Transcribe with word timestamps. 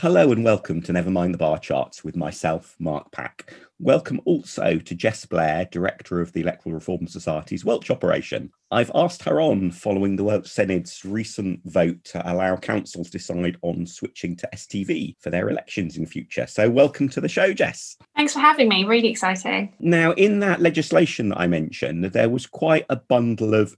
Hello 0.00 0.30
and 0.30 0.44
welcome 0.44 0.80
to 0.82 0.92
Never 0.92 1.10
Mind 1.10 1.34
the 1.34 1.38
Bar 1.38 1.58
Charts 1.58 2.04
with 2.04 2.14
myself, 2.14 2.76
Mark 2.78 3.10
Pack. 3.10 3.52
Welcome 3.80 4.20
also 4.26 4.78
to 4.78 4.94
Jess 4.94 5.26
Blair, 5.26 5.66
Director 5.72 6.20
of 6.20 6.32
the 6.32 6.40
Electoral 6.40 6.76
Reform 6.76 7.08
Society's 7.08 7.64
Welsh 7.64 7.90
operation. 7.90 8.52
I've 8.70 8.92
asked 8.94 9.24
her 9.24 9.40
on 9.40 9.72
following 9.72 10.14
the 10.14 10.22
Welsh 10.22 10.48
Senedd's 10.48 11.04
recent 11.04 11.62
vote 11.64 12.04
to 12.04 12.32
allow 12.32 12.54
councils 12.54 13.10
decide 13.10 13.56
on 13.62 13.86
switching 13.86 14.36
to 14.36 14.48
STV 14.54 15.16
for 15.18 15.30
their 15.30 15.50
elections 15.50 15.96
in 15.96 16.06
future. 16.06 16.46
So, 16.46 16.70
welcome 16.70 17.08
to 17.08 17.20
the 17.20 17.28
show, 17.28 17.52
Jess. 17.52 17.96
Thanks 18.14 18.34
for 18.34 18.38
having 18.38 18.68
me. 18.68 18.84
Really 18.84 19.08
exciting. 19.08 19.74
Now, 19.80 20.12
in 20.12 20.38
that 20.38 20.60
legislation 20.60 21.30
that 21.30 21.40
I 21.40 21.48
mentioned, 21.48 22.04
there 22.04 22.30
was 22.30 22.46
quite 22.46 22.86
a 22.88 22.94
bundle 22.94 23.52
of 23.52 23.76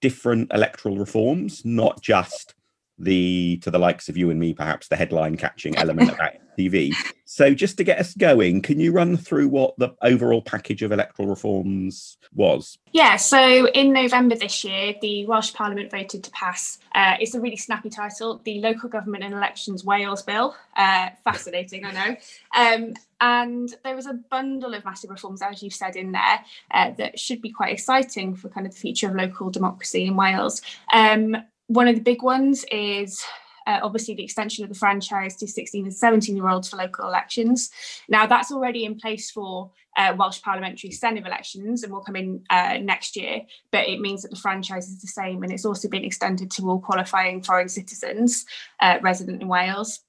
different 0.00 0.50
electoral 0.52 0.98
reforms, 0.98 1.64
not 1.64 2.02
just 2.02 2.56
the 3.00 3.58
to 3.62 3.70
the 3.70 3.78
likes 3.78 4.08
of 4.08 4.16
you 4.16 4.30
and 4.30 4.38
me, 4.38 4.54
perhaps 4.54 4.88
the 4.88 4.96
headline 4.96 5.36
catching 5.36 5.76
element 5.76 6.10
of 6.10 6.18
TV. 6.58 6.94
So, 7.24 7.54
just 7.54 7.76
to 7.78 7.84
get 7.84 7.98
us 7.98 8.14
going, 8.14 8.60
can 8.60 8.80
you 8.80 8.92
run 8.92 9.16
through 9.16 9.48
what 9.48 9.78
the 9.78 9.94
overall 10.02 10.42
package 10.42 10.82
of 10.82 10.92
electoral 10.92 11.28
reforms 11.28 12.18
was? 12.34 12.76
Yeah, 12.92 13.16
so 13.16 13.68
in 13.68 13.92
November 13.92 14.34
this 14.34 14.64
year, 14.64 14.94
the 15.00 15.26
Welsh 15.26 15.54
Parliament 15.54 15.90
voted 15.90 16.24
to 16.24 16.30
pass. 16.32 16.78
Uh, 16.94 17.14
it's 17.20 17.34
a 17.34 17.40
really 17.40 17.56
snappy 17.56 17.88
title, 17.88 18.40
the 18.44 18.60
Local 18.60 18.88
Government 18.88 19.22
and 19.22 19.32
Elections 19.32 19.84
Wales 19.84 20.22
Bill. 20.22 20.56
Uh, 20.76 21.10
fascinating, 21.22 21.84
I 21.84 21.92
know. 21.92 22.16
Um, 22.56 22.94
and 23.20 23.72
there 23.84 23.94
was 23.94 24.06
a 24.06 24.14
bundle 24.14 24.74
of 24.74 24.84
massive 24.84 25.10
reforms, 25.10 25.40
as 25.42 25.62
you've 25.62 25.74
said 25.74 25.94
in 25.94 26.12
there, 26.12 26.40
uh, 26.72 26.90
that 26.98 27.18
should 27.18 27.40
be 27.40 27.50
quite 27.50 27.72
exciting 27.72 28.34
for 28.34 28.48
kind 28.48 28.66
of 28.66 28.72
the 28.74 28.80
future 28.80 29.08
of 29.08 29.14
local 29.14 29.50
democracy 29.50 30.06
in 30.06 30.16
Wales. 30.16 30.62
Um, 30.92 31.36
one 31.70 31.86
of 31.86 31.94
the 31.94 32.00
big 32.00 32.20
ones 32.20 32.64
is 32.72 33.24
uh, 33.64 33.78
obviously 33.82 34.14
the 34.14 34.24
extension 34.24 34.64
of 34.64 34.70
the 34.70 34.74
franchise 34.74 35.36
to 35.36 35.46
16 35.46 35.84
and 35.84 35.94
17 35.94 36.34
year 36.34 36.48
olds 36.48 36.68
for 36.68 36.76
local 36.76 37.06
elections. 37.06 37.70
Now, 38.08 38.26
that's 38.26 38.50
already 38.50 38.84
in 38.84 38.96
place 38.96 39.30
for 39.30 39.70
uh, 39.96 40.12
Welsh 40.18 40.42
Parliamentary 40.42 40.90
Senedd 40.90 41.26
elections 41.26 41.84
and 41.84 41.92
will 41.92 42.00
come 42.00 42.16
in 42.16 42.42
uh, 42.50 42.78
next 42.82 43.16
year, 43.16 43.42
but 43.70 43.88
it 43.88 44.00
means 44.00 44.22
that 44.22 44.32
the 44.32 44.36
franchise 44.36 44.88
is 44.88 45.00
the 45.00 45.06
same 45.06 45.44
and 45.44 45.52
it's 45.52 45.64
also 45.64 45.88
been 45.88 46.04
extended 46.04 46.50
to 46.50 46.68
all 46.68 46.80
qualifying 46.80 47.40
foreign 47.40 47.68
citizens 47.68 48.46
uh, 48.80 48.98
resident 49.02 49.40
in 49.40 49.46
Wales. 49.46 50.00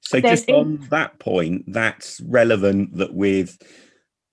So, 0.00 0.20
There's 0.20 0.40
just 0.40 0.50
on 0.50 0.88
that 0.90 1.20
point, 1.20 1.72
that's 1.72 2.20
relevant 2.22 2.96
that 2.96 3.14
with 3.14 3.58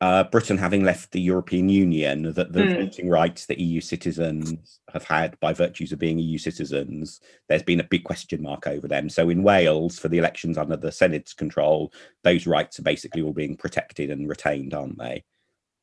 uh, 0.04 0.26
Britain 0.26 0.58
having 0.58 0.84
left 0.84 1.14
the 1.14 1.22
European 1.22 1.70
Union, 1.70 2.34
that 2.34 2.52
the 2.52 2.60
mm. 2.60 2.84
voting 2.84 3.10
rights 3.10 3.46
that 3.46 3.58
EU 3.58 3.80
citizens 3.80 4.82
have 4.92 5.06
had 5.06 5.40
by 5.40 5.54
virtues 5.54 5.94
of 5.94 6.00
being 6.00 6.20
EU 6.20 6.38
citizens, 6.38 7.22
there's 7.48 7.64
been 7.64 7.80
a 7.80 7.86
big 7.86 8.04
question 8.04 8.42
mark 8.42 8.68
over 8.68 8.86
them. 8.86 9.08
So 9.08 9.30
in 9.30 9.44
Wales, 9.44 9.98
for 9.98 10.10
the 10.10 10.18
elections 10.18 10.58
under 10.58 10.76
the 10.76 10.92
Senedd's 10.92 11.34
control, 11.34 11.94
those 12.26 12.46
rights 12.46 12.78
are 12.80 12.84
basically 12.84 13.22
all 13.22 13.32
being 13.32 13.56
protected 13.56 14.10
and 14.10 14.28
retained, 14.28 14.74
aren't 14.74 14.98
they? 14.98 15.24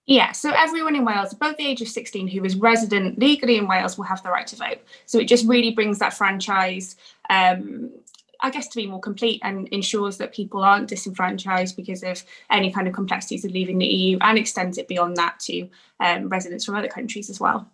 Yeah, 0.05 0.33
so 0.33 0.53
everyone 0.55 0.97
in 0.97 1.07
Wales 1.07 1.33
above 1.33 1.57
the 1.57 1.67
age 1.67 1.81
of 1.81 1.89
16 1.89 2.29
who 2.29 2.45
is 2.45 2.57
resident 2.57 3.19
legally 3.19 3.57
in 3.57 3.67
Wales 3.67 3.97
will 3.97 4.05
have 4.05 4.23
the 4.23 4.29
right 4.29 4.47
to 4.49 4.57
vote. 4.57 4.83
So 5.07 5.19
it 5.19 5.29
just 5.29 5.47
really 5.47 5.71
brings 5.71 5.99
that 6.01 6.12
franchise 6.12 6.95
um, 7.31 7.91
I 8.43 8.51
guess, 8.51 8.69
to 8.69 8.77
be 8.77 8.87
more 8.87 9.01
complete 9.01 9.41
and 9.45 9.69
ensures 9.69 10.19
that 10.19 10.33
people 10.33 10.63
aren't 10.63 10.89
disenfranchised 10.89 11.77
because 11.77 12.03
of 12.03 12.23
any 12.51 12.73
kind 12.73 12.89
of 12.89 12.95
complexities 12.95 13.45
of 13.45 13.53
leaving 13.53 13.79
the 13.79 13.87
EU 13.87 14.19
and 14.21 14.39
extends 14.39 14.79
it 14.79 14.89
beyond 14.89 15.17
that 15.17 15.39
to 15.41 15.69
um, 16.01 16.29
residents 16.29 16.65
from 16.65 16.77
other 16.77 16.89
countries 16.89 17.31
as 17.31 17.41
well. 17.41 17.69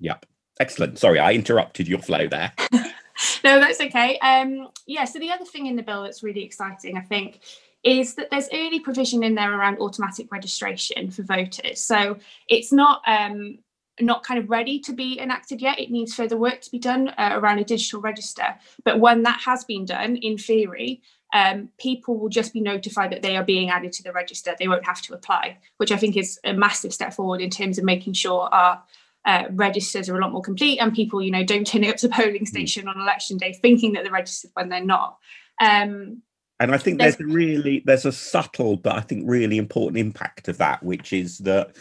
Yep. 0.00 0.26
Excellent. 0.60 0.98
Sorry, 0.98 1.18
I 1.18 1.32
interrupted 1.32 1.88
your 1.88 2.00
flow 2.00 2.26
there. 2.26 2.52
no, 2.72 3.60
that's 3.60 3.80
okay. 3.80 4.18
Um, 4.18 4.68
yeah, 4.86 5.04
so 5.04 5.18
the 5.18 5.30
other 5.30 5.44
thing 5.44 5.66
in 5.66 5.76
the 5.76 5.82
bill 5.82 6.02
that's 6.02 6.22
really 6.22 6.44
exciting, 6.44 6.96
I 6.98 7.00
think, 7.00 7.40
is 7.82 8.14
that 8.16 8.30
there's 8.30 8.48
early 8.52 8.80
provision 8.80 9.22
in 9.22 9.34
there 9.34 9.58
around 9.58 9.78
automatic 9.78 10.30
registration 10.30 11.10
for 11.10 11.22
voters. 11.22 11.80
So 11.80 12.18
it's 12.48 12.72
not 12.72 13.02
um, 13.06 13.58
not 14.02 14.24
kind 14.24 14.38
of 14.38 14.50
ready 14.50 14.78
to 14.80 14.92
be 14.92 15.18
enacted 15.20 15.60
yet. 15.60 15.78
It 15.78 15.90
needs 15.90 16.14
further 16.14 16.36
work 16.36 16.60
to 16.62 16.70
be 16.70 16.78
done 16.78 17.08
uh, 17.10 17.30
around 17.34 17.58
a 17.58 17.64
digital 17.64 18.00
register. 18.00 18.56
But 18.84 19.00
when 19.00 19.22
that 19.24 19.40
has 19.44 19.64
been 19.64 19.84
done, 19.84 20.16
in 20.16 20.38
theory, 20.38 21.02
um, 21.32 21.68
people 21.78 22.18
will 22.18 22.28
just 22.28 22.52
be 22.52 22.60
notified 22.60 23.12
that 23.12 23.22
they 23.22 23.36
are 23.36 23.44
being 23.44 23.70
added 23.70 23.92
to 23.92 24.02
the 24.02 24.12
register. 24.12 24.54
They 24.58 24.68
won't 24.68 24.86
have 24.86 25.02
to 25.02 25.14
apply, 25.14 25.58
which 25.76 25.92
I 25.92 25.96
think 25.96 26.16
is 26.16 26.40
a 26.44 26.52
massive 26.52 26.92
step 26.92 27.14
forward 27.14 27.40
in 27.40 27.50
terms 27.50 27.78
of 27.78 27.84
making 27.84 28.14
sure 28.14 28.48
our 28.52 28.82
uh, 29.24 29.44
registers 29.50 30.08
are 30.08 30.16
a 30.16 30.20
lot 30.20 30.32
more 30.32 30.42
complete 30.42 30.78
and 30.78 30.94
people, 30.94 31.22
you 31.22 31.30
know, 31.30 31.44
don't 31.44 31.66
turn 31.66 31.84
up 31.84 31.96
to 31.96 32.08
the 32.08 32.14
polling 32.14 32.40
hmm. 32.40 32.44
station 32.46 32.88
on 32.88 33.00
election 33.00 33.36
day 33.36 33.52
thinking 33.52 33.92
that 33.92 34.02
they're 34.02 34.12
registered 34.12 34.50
when 34.54 34.68
they're 34.68 34.84
not. 34.84 35.18
Um, 35.60 36.22
and 36.58 36.74
I 36.74 36.78
think 36.78 36.98
there's, 36.98 37.16
there's 37.16 37.32
really 37.32 37.82
there's 37.86 38.04
a 38.04 38.12
subtle 38.12 38.76
but 38.76 38.94
I 38.94 39.00
think 39.00 39.24
really 39.26 39.56
important 39.56 39.98
impact 39.98 40.48
of 40.48 40.58
that, 40.58 40.82
which 40.82 41.12
is 41.12 41.38
that 41.38 41.74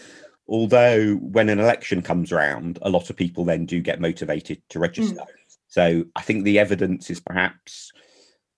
although 0.50 1.14
when 1.16 1.50
an 1.50 1.60
election 1.60 2.02
comes 2.02 2.32
around, 2.32 2.80
a 2.82 2.90
lot 2.90 3.10
of 3.10 3.16
people 3.16 3.46
then 3.46 3.66
do 3.66 3.82
get 3.82 4.02
motivated 4.02 4.62
to 4.70 4.80
register. 4.80 5.22
Mm. 5.22 5.28
So 5.68 6.04
I 6.16 6.22
think 6.22 6.44
the 6.44 6.60
evidence 6.60 7.10
is 7.10 7.20
perhaps 7.20 7.92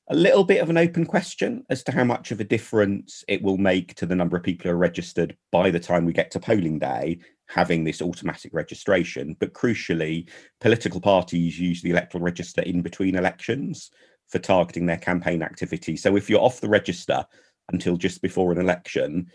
a 0.09 0.15
little 0.15 0.43
bit 0.43 0.61
of 0.61 0.69
an 0.69 0.77
open 0.77 1.05
question 1.05 1.63
as 1.69 1.83
to 1.83 1.91
how 1.91 2.03
much 2.03 2.31
of 2.31 2.39
a 2.39 2.45
difference 2.45 3.23
it 3.27 3.41
will 3.41 3.57
make 3.57 3.95
to 3.95 4.05
the 4.05 4.15
number 4.15 4.35
of 4.35 4.43
people 4.43 4.65
who 4.69 4.75
are 4.75 4.77
registered 4.77 5.37
by 5.51 5.69
the 5.69 5.79
time 5.79 6.05
we 6.05 6.13
get 6.13 6.31
to 6.31 6.39
polling 6.39 6.79
day 6.79 7.19
having 7.47 7.83
this 7.83 8.01
automatic 8.01 8.53
registration 8.53 9.35
but 9.39 9.53
crucially 9.53 10.27
political 10.59 10.99
parties 10.99 11.59
use 11.59 11.81
the 11.81 11.91
electoral 11.91 12.23
register 12.23 12.61
in 12.63 12.81
between 12.81 13.15
elections 13.15 13.91
for 14.27 14.39
targeting 14.39 14.85
their 14.85 14.97
campaign 14.97 15.41
activity 15.41 15.95
so 15.95 16.17
if 16.17 16.29
you're 16.29 16.41
off 16.41 16.61
the 16.61 16.69
register 16.69 17.25
until 17.71 17.95
just 17.95 18.21
before 18.21 18.51
an 18.51 18.57
election 18.57 19.29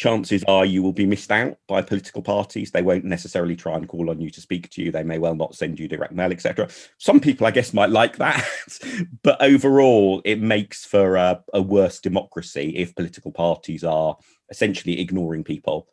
chances 0.00 0.42
are 0.48 0.64
you 0.64 0.82
will 0.82 0.94
be 0.94 1.04
missed 1.04 1.30
out 1.30 1.58
by 1.68 1.82
political 1.82 2.22
parties. 2.22 2.70
They 2.70 2.80
won't 2.80 3.04
necessarily 3.04 3.54
try 3.54 3.74
and 3.74 3.86
call 3.86 4.08
on 4.08 4.18
you 4.18 4.30
to 4.30 4.40
speak 4.40 4.70
to 4.70 4.82
you. 4.82 4.90
They 4.90 5.02
may 5.02 5.18
well 5.18 5.34
not 5.34 5.54
send 5.54 5.78
you 5.78 5.88
direct 5.88 6.14
mail, 6.14 6.32
etc. 6.32 6.68
Some 6.96 7.20
people, 7.20 7.46
I 7.46 7.50
guess, 7.50 7.74
might 7.74 7.90
like 7.90 8.16
that, 8.16 8.42
but 9.22 9.42
overall, 9.42 10.22
it 10.24 10.40
makes 10.40 10.86
for 10.86 11.16
a, 11.16 11.42
a, 11.52 11.60
worse 11.60 12.00
democracy 12.00 12.72
if 12.76 12.94
political 12.94 13.30
parties 13.30 13.84
are 13.84 14.16
essentially 14.50 14.98
ignoring 14.98 15.44
people 15.44 15.86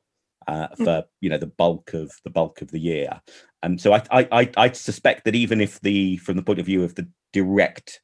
uh, 0.47 0.69
mm. 0.69 0.85
for 0.85 1.03
you 1.19 1.29
know 1.29 1.37
the 1.37 1.45
bulk 1.45 1.93
of 1.93 2.09
the 2.23 2.29
bulk 2.29 2.61
of 2.61 2.71
the 2.71 2.79
year. 2.79 3.21
And 3.61 3.81
so 3.81 3.91
I, 3.91 4.03
I 4.09 4.49
I 4.55 4.71
suspect 4.71 5.25
that 5.25 5.35
even 5.35 5.59
if 5.59 5.81
the 5.81 6.15
from 6.17 6.37
the 6.37 6.43
point 6.43 6.59
of 6.59 6.65
view 6.65 6.85
of 6.85 6.95
the 6.95 7.09
direct 7.33 7.99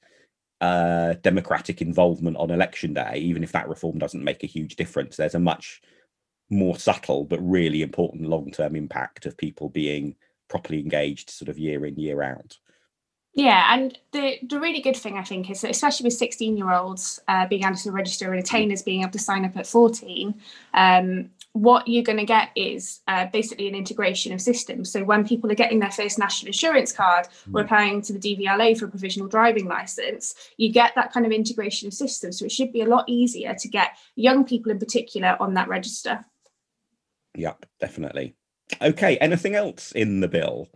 uh, 0.63 1.15
democratic 1.23 1.81
involvement 1.81 2.37
on 2.37 2.49
election 2.49 2.93
day, 2.93 3.17
even 3.17 3.43
if 3.43 3.51
that 3.51 3.67
reform 3.67 3.97
doesn't 3.97 4.23
make 4.23 4.43
a 4.43 4.47
huge 4.47 4.77
difference, 4.77 5.17
there's 5.17 5.35
a 5.35 5.39
much 5.39 5.81
more 6.49 6.77
subtle 6.77 7.25
but 7.25 7.39
really 7.41 7.81
important 7.81 8.29
long 8.29 8.49
term 8.49 8.73
impact 8.77 9.25
of 9.25 9.35
people 9.35 9.67
being 9.67 10.15
properly 10.47 10.79
engaged 10.79 11.29
sort 11.29 11.49
of 11.49 11.59
year 11.59 11.85
in, 11.85 11.95
year 11.97 12.21
out. 12.21 12.57
Yeah, 13.33 13.73
and 13.73 13.97
the 14.13 14.37
the 14.47 14.57
really 14.57 14.79
good 14.79 14.95
thing 14.95 15.17
I 15.17 15.23
think 15.23 15.49
is 15.49 15.59
that 15.61 15.71
especially 15.71 16.05
with 16.05 16.13
sixteen 16.13 16.55
year 16.55 16.71
olds 16.71 17.19
uh, 17.27 17.45
being 17.47 17.65
able 17.65 17.75
to 17.75 17.91
register 17.91 18.31
and 18.31 18.39
attainers 18.39 18.83
being 18.83 19.01
able 19.01 19.11
to 19.11 19.19
sign 19.19 19.43
up 19.43 19.57
at 19.57 19.67
fourteen, 19.67 20.35
um, 20.73 21.29
what 21.53 21.87
you're 21.87 22.03
going 22.03 22.17
to 22.17 22.25
get 22.25 22.49
is 22.55 23.01
uh, 23.07 23.27
basically 23.27 23.67
an 23.67 23.75
integration 23.75 24.33
of 24.33 24.41
systems. 24.41 24.91
So 24.91 25.03
when 25.03 25.25
people 25.25 25.51
are 25.51 25.55
getting 25.55 25.79
their 25.79 25.91
first 25.91 26.17
national 26.17 26.47
insurance 26.47 26.91
card 26.91 27.27
or 27.53 27.61
mm. 27.61 27.63
applying 27.63 28.01
to 28.03 28.13
the 28.13 28.19
DVLA 28.19 28.77
for 28.77 28.85
a 28.85 28.89
provisional 28.89 29.27
driving 29.27 29.67
license, 29.67 30.33
you 30.57 30.71
get 30.71 30.95
that 30.95 31.13
kind 31.13 31.27
of 31.27 31.31
integration 31.31 31.87
of 31.87 31.93
systems. 31.93 32.39
So 32.39 32.45
it 32.45 32.51
should 32.51 32.73
be 32.73 32.81
a 32.81 32.87
lot 32.87 33.05
easier 33.07 33.53
to 33.53 33.67
get 33.67 33.97
young 34.15 34.45
people 34.45 34.71
in 34.71 34.79
particular 34.79 35.37
on 35.39 35.53
that 35.53 35.67
register. 35.67 36.25
Yep, 37.35 37.67
definitely. 37.79 38.35
Okay, 38.81 39.17
anything 39.17 39.53
else 39.53 39.91
in 39.91 40.21
the 40.21 40.27
bill? 40.27 40.69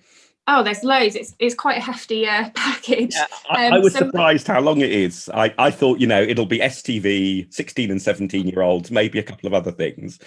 Oh, 0.50 0.64
there's 0.64 0.84
loads. 0.84 1.16
It's 1.16 1.36
it's 1.40 1.54
quite 1.54 1.78
a 1.78 1.82
hefty 1.82 2.26
uh, 2.26 2.50
package. 2.56 3.14
Yeah, 3.14 3.28
I, 3.50 3.68
um, 3.68 3.74
I, 3.74 3.80
was 3.80 3.94
so... 3.94 4.00
surprised 4.00 4.48
how 4.48 4.62
long 4.62 4.80
it 4.80 4.92
is. 4.92 5.30
I, 5.34 5.54
I 5.58 5.72
thought, 5.72 6.00
you 6.00 6.08
know, 6.08 6.22
it'll 6.22 6.46
be 6.46 6.60
STV, 6.60 7.54
16 7.54 7.92
and 7.92 8.02
17 8.02 8.48
year 8.48 8.62
olds, 8.62 8.90
maybe 8.90 9.20
a 9.20 9.24
couple 9.24 9.48
of 9.48 9.54
other 9.54 9.72
things. 9.72 10.20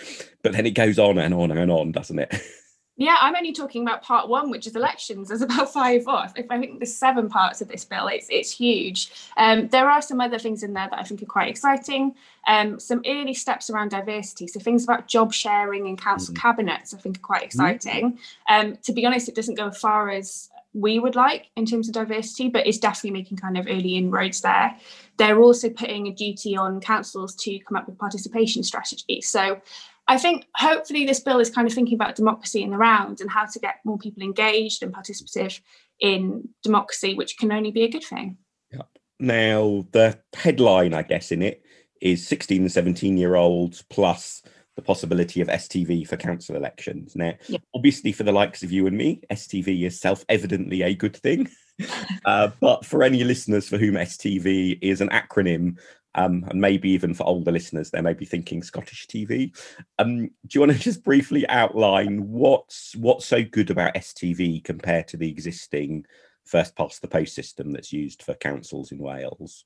But 0.43 0.53
then 0.53 0.67
it 0.67 0.73
goes 0.73 0.99
on 0.99 1.19
and 1.19 1.33
on 1.33 1.51
and 1.51 1.71
on, 1.71 1.93
doesn't 1.93 2.19
it? 2.19 2.35
Yeah, 3.01 3.17
I'm 3.19 3.35
only 3.35 3.53
talking 3.53 3.81
about 3.81 4.03
part 4.03 4.29
one, 4.29 4.51
which 4.51 4.67
is 4.67 4.77
elections. 4.77 5.29
There's 5.29 5.41
about 5.41 5.73
five 5.73 6.07
off. 6.07 6.35
If 6.37 6.51
I 6.51 6.59
think 6.59 6.79
there's 6.79 6.95
seven 6.95 7.31
parts 7.31 7.63
of 7.63 7.69
this 7.69 7.83
bill, 7.83 8.09
it's 8.09 8.27
it's 8.29 8.51
huge. 8.53 9.11
Um, 9.39 9.69
there 9.69 9.91
are 9.91 10.03
some 10.03 10.21
other 10.21 10.39
things 10.39 10.63
in 10.63 10.75
there 10.75 10.87
that 10.91 11.01
I 11.01 11.03
think 11.05 11.23
are 11.23 11.27
quite 11.27 11.49
exciting. 11.49 12.15
Um, 12.47 12.79
some 12.79 13.01
early 13.07 13.33
steps 13.33 13.71
around 13.71 13.89
diversity, 13.89 14.47
so 14.49 14.61
things 14.61 14.85
about 14.85 15.09
job 15.09 15.33
sharing 15.33 15.87
and 15.87 15.99
council 15.99 16.35
mm. 16.35 16.41
cabinets, 16.41 16.93
I 16.93 16.99
think 16.99 17.17
are 17.17 17.23
quite 17.23 17.43
exciting. 17.43 18.19
Mm. 18.51 18.61
Um, 18.61 18.79
to 18.83 18.93
be 18.93 19.07
honest, 19.07 19.31
it 19.31 19.35
doesn't 19.35 19.55
go 19.55 19.69
as 19.69 19.79
far 19.79 20.11
as 20.11 20.51
we 20.75 20.99
would 20.99 21.17
like 21.17 21.47
in 21.57 21.65
terms 21.65 21.89
of 21.89 21.95
diversity, 21.95 22.49
but 22.51 22.67
it's 22.67 22.79
definitely 22.79 23.19
making 23.19 23.39
kind 23.39 23.57
of 23.57 23.67
early 23.67 23.97
inroads 23.97 24.43
there. 24.43 24.77
They're 25.17 25.41
also 25.41 25.69
putting 25.71 26.07
a 26.07 26.13
duty 26.13 26.57
on 26.57 26.81
councils 26.81 27.35
to 27.37 27.59
come 27.61 27.77
up 27.77 27.87
with 27.87 27.99
participation 27.99 28.63
strategies. 28.63 29.29
So 29.29 29.61
I 30.11 30.19
think 30.19 30.45
hopefully 30.57 31.07
this 31.07 31.21
bill 31.21 31.39
is 31.39 31.51
kind 31.51 31.69
of 31.69 31.73
thinking 31.73 31.95
about 31.95 32.17
democracy 32.17 32.65
in 32.65 32.71
the 32.71 32.77
round 32.77 33.21
and 33.21 33.31
how 33.31 33.47
to 33.47 33.59
get 33.61 33.77
more 33.85 33.97
people 33.97 34.25
engaged 34.25 34.83
and 34.83 34.93
participative 34.93 35.61
in 36.01 36.49
democracy, 36.65 37.15
which 37.15 37.39
can 37.39 37.53
only 37.53 37.71
be 37.71 37.85
a 37.85 37.89
good 37.89 38.03
thing. 38.03 38.37
Yeah. 38.73 38.83
Now, 39.21 39.87
the 39.93 40.19
headline, 40.35 40.95
I 40.95 41.03
guess, 41.03 41.31
in 41.31 41.43
it 41.43 41.63
is 42.01 42.27
16 42.27 42.63
and 42.63 42.73
17 42.73 43.17
year 43.17 43.37
olds 43.37 43.85
plus 43.89 44.43
the 44.75 44.83
possibility 44.83 45.43
of 45.43 45.47
STV 45.47 46.09
for 46.09 46.17
council 46.17 46.57
elections. 46.57 47.15
Now, 47.15 47.35
yeah. 47.47 47.59
obviously, 47.73 48.11
for 48.11 48.25
the 48.25 48.33
likes 48.33 48.65
of 48.65 48.73
you 48.73 48.89
and 48.89 48.97
me, 48.97 49.21
STV 49.31 49.87
is 49.87 50.01
self 50.01 50.25
evidently 50.29 50.83
a 50.83 50.93
good 50.93 51.17
thing. 51.17 51.49
uh, 52.25 52.49
but 52.59 52.85
for 52.85 53.05
any 53.05 53.23
listeners 53.23 53.69
for 53.69 53.79
whom 53.79 53.95
STV 53.95 54.77
is 54.83 55.01
an 55.01 55.11
acronym, 55.11 55.79
um, 56.15 56.45
and 56.49 56.61
maybe 56.61 56.91
even 56.91 57.15
for 57.15 57.25
older 57.25 57.53
listeners, 57.53 57.91
they 57.91 58.01
may 58.01 58.13
be 58.13 58.25
thinking 58.25 58.63
Scottish 58.63 59.07
TV. 59.07 59.57
Um, 59.99 60.27
do 60.27 60.31
you 60.53 60.61
want 60.61 60.73
to 60.73 60.79
just 60.81 61.05
briefly 61.05 61.49
outline 61.49 62.29
what's 62.29 62.97
what's 62.97 63.27
so 63.27 63.43
good 63.43 63.71
about 63.71 63.95
STV 63.95 64.65
compared 64.65 65.09
to 65.09 65.17
the 65.17 65.29
existing 65.29 66.07
first 66.45 66.75
past 66.75 67.01
the 67.01 67.09
post 67.09 67.35
system 67.35 67.73
that's 67.73 67.93
used 67.93 68.23
for 68.23 68.35
councils 68.35 68.93
in 68.93 68.99
Wales? 68.99 69.65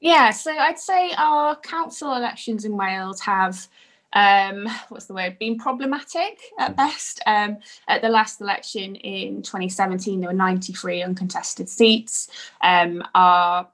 Yeah, 0.00 0.30
so 0.30 0.50
I'd 0.50 0.78
say 0.78 1.12
our 1.16 1.56
council 1.56 2.14
elections 2.14 2.64
in 2.64 2.76
Wales 2.76 3.20
have 3.20 3.68
um, 4.12 4.68
what's 4.88 5.06
the 5.06 5.14
word, 5.14 5.38
been 5.38 5.56
problematic 5.56 6.40
at 6.58 6.76
best. 6.76 7.20
Um, 7.26 7.58
at 7.86 8.02
the 8.02 8.08
last 8.08 8.40
election 8.40 8.96
in 8.96 9.42
2017, 9.42 10.20
there 10.20 10.30
were 10.30 10.34
93 10.34 11.02
uncontested 11.02 11.68
seats. 11.68 12.28
Um, 12.60 13.04
our 13.14 13.68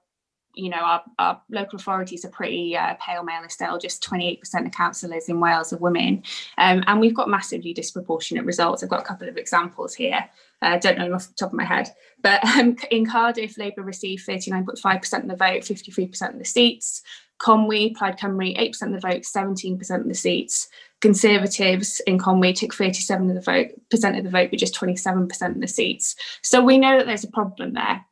you 0.57 0.71
know, 0.71 0.79
our, 0.79 1.03
our 1.19 1.43
local 1.51 1.79
authorities 1.79 2.25
are 2.25 2.31
pretty 2.31 2.77
uh, 2.77 2.95
pale 3.01 3.23
male 3.23 3.49
still, 3.49 3.79
just 3.79 4.03
28% 4.03 4.67
of 4.67 4.73
councillors 4.73 5.29
in 5.29 5.39
Wales 5.39 5.73
are 5.73 5.79
women. 5.79 6.23
Um, 6.59 6.83
and 6.87 6.99
we've 6.99 7.15
got 7.15 7.29
massively 7.29 7.73
disproportionate 7.75 8.45
results. 8.45 8.83
I've 8.83 8.91
got 8.91 9.01
a 9.01 9.05
couple 9.05 9.29
of 9.29 9.37
examples 9.37 9.95
here. 9.95 10.25
I 10.63 10.77
uh, 10.77 10.79
don't 10.79 10.99
know 10.99 11.13
off 11.13 11.29
the 11.29 11.35
top 11.35 11.51
of 11.51 11.55
my 11.55 11.65
head. 11.65 11.91
But 12.23 12.45
um, 12.45 12.77
in 12.91 13.07
Cardiff, 13.07 13.59
Labour 13.59 13.83
received 13.83 14.27
39.5% 14.27 15.23
of 15.23 15.29
the 15.29 15.37
vote, 15.37 15.63
53% 15.63 16.33
of 16.33 16.39
the 16.39 16.45
seats. 16.45 17.03
Conwy, 17.39 17.95
Plaid 17.95 18.17
Cymru, 18.17 18.57
8% 18.59 18.83
of 18.83 18.93
the 18.93 19.01
vote, 19.01 19.23
17% 19.23 20.01
of 20.01 20.09
the 20.09 20.15
seats. 20.15 20.69
Conservatives 21.01 22.01
in 22.07 22.19
Conwy 22.19 22.55
took 22.55 22.75
37 22.75 23.29
of 23.29 23.35
the 23.35 23.43
vote, 23.43 23.69
percent 23.91 24.17
of 24.17 24.25
the 24.25 24.31
vote, 24.31 24.49
but 24.51 24.59
just 24.59 24.75
27% 24.75 25.51
of 25.51 25.61
the 25.61 25.69
seats. 25.69 26.17
So 26.43 26.65
we 26.65 26.79
know 26.79 26.97
that 26.97 27.07
there's 27.07 27.25
a 27.25 27.31
problem 27.31 27.75
there. 27.75 28.05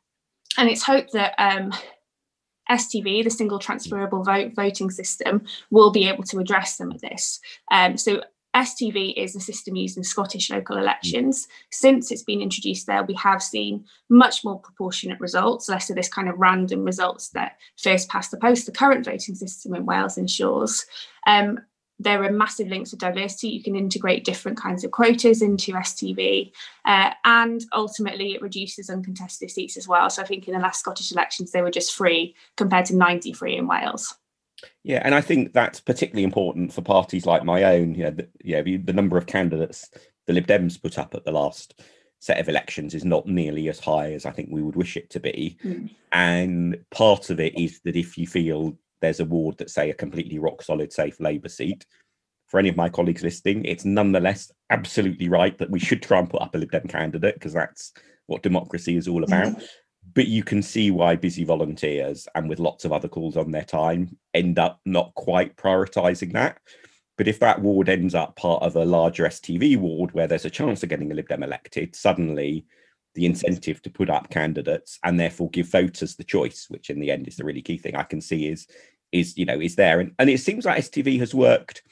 And 0.57 0.69
it's 0.69 0.83
hoped 0.83 1.13
that 1.13 1.33
um, 1.37 1.73
STV, 2.69 3.23
the 3.23 3.29
single 3.29 3.59
transferable 3.59 4.23
vote 4.23 4.53
voting 4.55 4.89
system, 4.89 5.43
will 5.69 5.91
be 5.91 6.07
able 6.07 6.23
to 6.23 6.39
address 6.39 6.77
some 6.77 6.91
of 6.91 7.01
this. 7.01 7.39
Um, 7.71 7.97
so 7.97 8.21
STV 8.55 9.13
is 9.17 9.35
a 9.35 9.39
system 9.41 9.75
used 9.75 9.97
in 9.97 10.03
Scottish 10.03 10.49
local 10.49 10.77
elections. 10.77 11.47
Since 11.71 12.09
it's 12.09 12.23
been 12.23 12.41
introduced 12.41 12.87
there, 12.87 13.03
we 13.03 13.13
have 13.15 13.43
seen 13.43 13.83
much 14.09 14.45
more 14.45 14.59
proportionate 14.59 15.19
results, 15.19 15.67
less 15.67 15.89
of 15.89 15.97
this 15.97 16.07
kind 16.07 16.29
of 16.29 16.39
random 16.39 16.85
results 16.85 17.29
that 17.29 17.57
first 17.77 18.07
past 18.07 18.31
the 18.31 18.37
post 18.37 18.65
the 18.65 18.71
current 18.71 19.03
voting 19.03 19.35
system 19.35 19.75
in 19.75 19.85
Wales 19.85 20.17
ensures. 20.17 20.85
Um, 21.27 21.59
there 21.99 22.23
are 22.23 22.31
massive 22.31 22.67
links 22.67 22.89
to 22.89 22.97
diversity. 22.97 23.49
You 23.49 23.63
can 23.63 23.75
integrate 23.75 24.25
different 24.25 24.57
kinds 24.57 24.83
of 24.83 24.91
quotas 24.91 25.41
into 25.41 25.73
STV, 25.73 26.51
uh, 26.85 27.11
and 27.23 27.63
ultimately 27.73 28.33
it 28.33 28.41
reduces 28.41 28.89
uncontested 28.89 29.51
seats 29.51 29.77
as 29.77 29.87
well. 29.87 30.09
So 30.09 30.21
I 30.21 30.25
think 30.25 30.47
in 30.47 30.53
the 30.53 30.59
last 30.59 30.79
Scottish 30.79 31.11
elections 31.11 31.51
they 31.51 31.61
were 31.61 31.71
just 31.71 31.95
three 31.95 32.35
compared 32.57 32.85
to 32.85 32.95
93 32.95 33.57
in 33.57 33.67
Wales. 33.67 34.15
Yeah, 34.83 35.01
and 35.03 35.13
I 35.13 35.21
think 35.21 35.53
that's 35.53 35.79
particularly 35.79 36.23
important 36.23 36.73
for 36.73 36.81
parties 36.81 37.25
like 37.25 37.43
my 37.43 37.63
own. 37.63 37.93
You 37.93 38.05
know, 38.05 38.11
the, 38.11 38.27
yeah, 38.43 38.61
the, 38.61 38.77
the 38.77 38.93
number 38.93 39.17
of 39.17 39.25
candidates 39.25 39.89
the 40.25 40.33
Lib 40.33 40.47
Dems 40.47 40.81
put 40.81 40.97
up 40.97 41.13
at 41.15 41.23
the 41.23 41.31
last 41.31 41.81
set 42.19 42.39
of 42.39 42.49
elections 42.49 42.93
is 42.93 43.05
not 43.05 43.27
nearly 43.27 43.69
as 43.69 43.79
high 43.79 44.13
as 44.13 44.25
I 44.25 44.31
think 44.31 44.49
we 44.51 44.61
would 44.61 44.75
wish 44.75 44.97
it 44.97 45.09
to 45.11 45.19
be. 45.19 45.57
Mm. 45.63 45.91
And 46.11 46.77
part 46.91 47.29
of 47.29 47.39
it 47.39 47.57
is 47.57 47.79
that 47.81 47.95
if 47.95 48.17
you 48.17 48.25
feel 48.25 48.77
there's 49.01 49.19
a 49.19 49.25
ward 49.25 49.57
that 49.57 49.69
say 49.69 49.89
a 49.89 49.93
completely 49.93 50.39
rock 50.39 50.61
solid 50.61 50.91
safe 50.91 51.19
Labour 51.19 51.49
seat. 51.49 51.85
For 52.47 52.59
any 52.59 52.69
of 52.69 52.77
my 52.77 52.89
colleagues 52.89 53.23
listening, 53.23 53.65
it's 53.65 53.85
nonetheless 53.85 54.51
absolutely 54.69 55.29
right 55.29 55.57
that 55.57 55.69
we 55.69 55.79
should 55.79 56.01
try 56.01 56.19
and 56.19 56.29
put 56.29 56.41
up 56.41 56.55
a 56.55 56.57
Lib 56.57 56.71
Dem 56.71 56.87
candidate 56.87 57.35
because 57.35 57.53
that's 57.53 57.93
what 58.27 58.43
democracy 58.43 58.95
is 58.95 59.07
all 59.07 59.23
about. 59.23 59.47
Mm-hmm. 59.47 59.65
But 60.13 60.27
you 60.27 60.43
can 60.43 60.61
see 60.61 60.91
why 60.91 61.15
busy 61.15 61.43
volunteers 61.43 62.27
and 62.35 62.47
with 62.47 62.59
lots 62.59 62.85
of 62.85 62.93
other 62.93 63.07
calls 63.07 63.37
on 63.37 63.51
their 63.51 63.63
time 63.63 64.15
end 64.33 64.59
up 64.59 64.79
not 64.85 65.13
quite 65.15 65.55
prioritising 65.55 66.33
that. 66.33 66.59
But 67.17 67.27
if 67.27 67.39
that 67.39 67.61
ward 67.61 67.89
ends 67.89 68.13
up 68.13 68.35
part 68.35 68.61
of 68.61 68.75
a 68.75 68.85
larger 68.85 69.25
STV 69.25 69.77
ward 69.77 70.13
where 70.13 70.27
there's 70.27 70.45
a 70.45 70.49
chance 70.49 70.83
of 70.83 70.89
getting 70.89 71.11
a 71.11 71.15
Lib 71.15 71.27
Dem 71.27 71.43
elected, 71.43 71.95
suddenly 71.95 72.65
the 73.15 73.25
incentive 73.25 73.81
to 73.81 73.89
put 73.89 74.09
up 74.09 74.29
candidates 74.29 74.99
and 75.03 75.19
therefore 75.19 75.49
give 75.49 75.67
voters 75.67 76.15
the 76.15 76.23
choice, 76.23 76.67
which 76.69 76.89
in 76.89 76.99
the 76.99 77.11
end 77.11 77.27
is 77.27 77.37
the 77.37 77.43
really 77.43 77.61
key 77.61 77.77
thing 77.77 77.95
I 77.95 78.03
can 78.03 78.21
see 78.21 78.47
is 78.47 78.67
is 79.11 79.37
you 79.37 79.45
know 79.45 79.59
is 79.59 79.75
there 79.75 79.99
and, 79.99 80.11
and 80.19 80.29
it 80.29 80.39
seems 80.39 80.65
like 80.65 80.79
STV 80.79 81.19
has 81.19 81.33
worked 81.33 81.83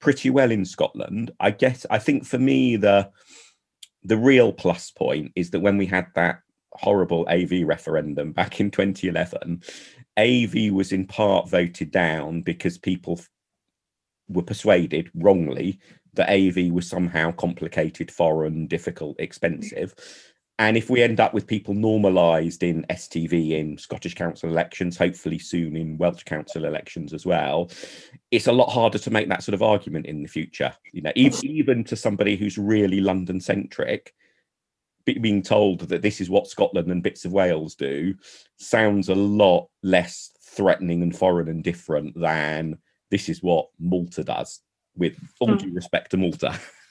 pretty 0.00 0.30
well 0.30 0.50
in 0.50 0.64
Scotland. 0.64 1.30
I 1.38 1.50
guess 1.50 1.86
I 1.90 1.98
think 1.98 2.24
for 2.24 2.38
me 2.38 2.76
the 2.76 3.10
the 4.04 4.16
real 4.16 4.52
plus 4.52 4.90
point 4.90 5.32
is 5.36 5.50
that 5.50 5.60
when 5.60 5.76
we 5.76 5.86
had 5.86 6.06
that 6.14 6.40
horrible 6.72 7.26
AV 7.30 7.64
referendum 7.64 8.32
back 8.32 8.58
in 8.60 8.70
2011, 8.70 9.62
AV 10.18 10.72
was 10.72 10.92
in 10.92 11.06
part 11.06 11.48
voted 11.48 11.90
down 11.90 12.42
because 12.42 12.78
people 12.78 13.20
were 14.28 14.42
persuaded 14.42 15.10
wrongly 15.14 15.78
that 16.14 16.30
AV 16.30 16.72
was 16.72 16.88
somehow 16.88 17.30
complicated, 17.32 18.10
foreign, 18.10 18.66
difficult, 18.66 19.16
expensive. 19.18 19.94
And 20.62 20.76
if 20.76 20.88
we 20.88 21.02
end 21.02 21.18
up 21.18 21.34
with 21.34 21.48
people 21.48 21.74
normalised 21.74 22.62
in 22.62 22.86
STV 22.88 23.50
in 23.58 23.76
Scottish 23.76 24.14
council 24.14 24.48
elections, 24.48 24.96
hopefully 24.96 25.40
soon 25.40 25.74
in 25.74 25.98
Welsh 25.98 26.22
council 26.22 26.66
elections 26.66 27.12
as 27.12 27.26
well, 27.26 27.68
it's 28.30 28.46
a 28.46 28.52
lot 28.52 28.70
harder 28.70 28.98
to 28.98 29.10
make 29.10 29.28
that 29.28 29.42
sort 29.42 29.54
of 29.54 29.62
argument 29.62 30.06
in 30.06 30.22
the 30.22 30.28
future. 30.28 30.72
You 30.92 31.02
know, 31.02 31.10
even, 31.16 31.44
even 31.44 31.84
to 31.84 31.96
somebody 31.96 32.36
who's 32.36 32.58
really 32.58 33.00
London 33.00 33.40
centric, 33.40 34.14
being 35.04 35.42
told 35.42 35.80
that 35.80 36.00
this 36.00 36.20
is 36.20 36.30
what 36.30 36.46
Scotland 36.46 36.92
and 36.92 37.02
bits 37.02 37.24
of 37.24 37.32
Wales 37.32 37.74
do 37.74 38.14
sounds 38.56 39.08
a 39.08 39.16
lot 39.16 39.68
less 39.82 40.30
threatening 40.44 41.02
and 41.02 41.16
foreign 41.16 41.48
and 41.48 41.64
different 41.64 42.14
than 42.14 42.78
this 43.10 43.28
is 43.28 43.42
what 43.42 43.66
Malta 43.80 44.22
does. 44.22 44.60
With 44.94 45.16
all 45.40 45.48
mm. 45.48 45.58
due 45.58 45.74
respect 45.74 46.12
to 46.12 46.18
Malta. 46.18 46.56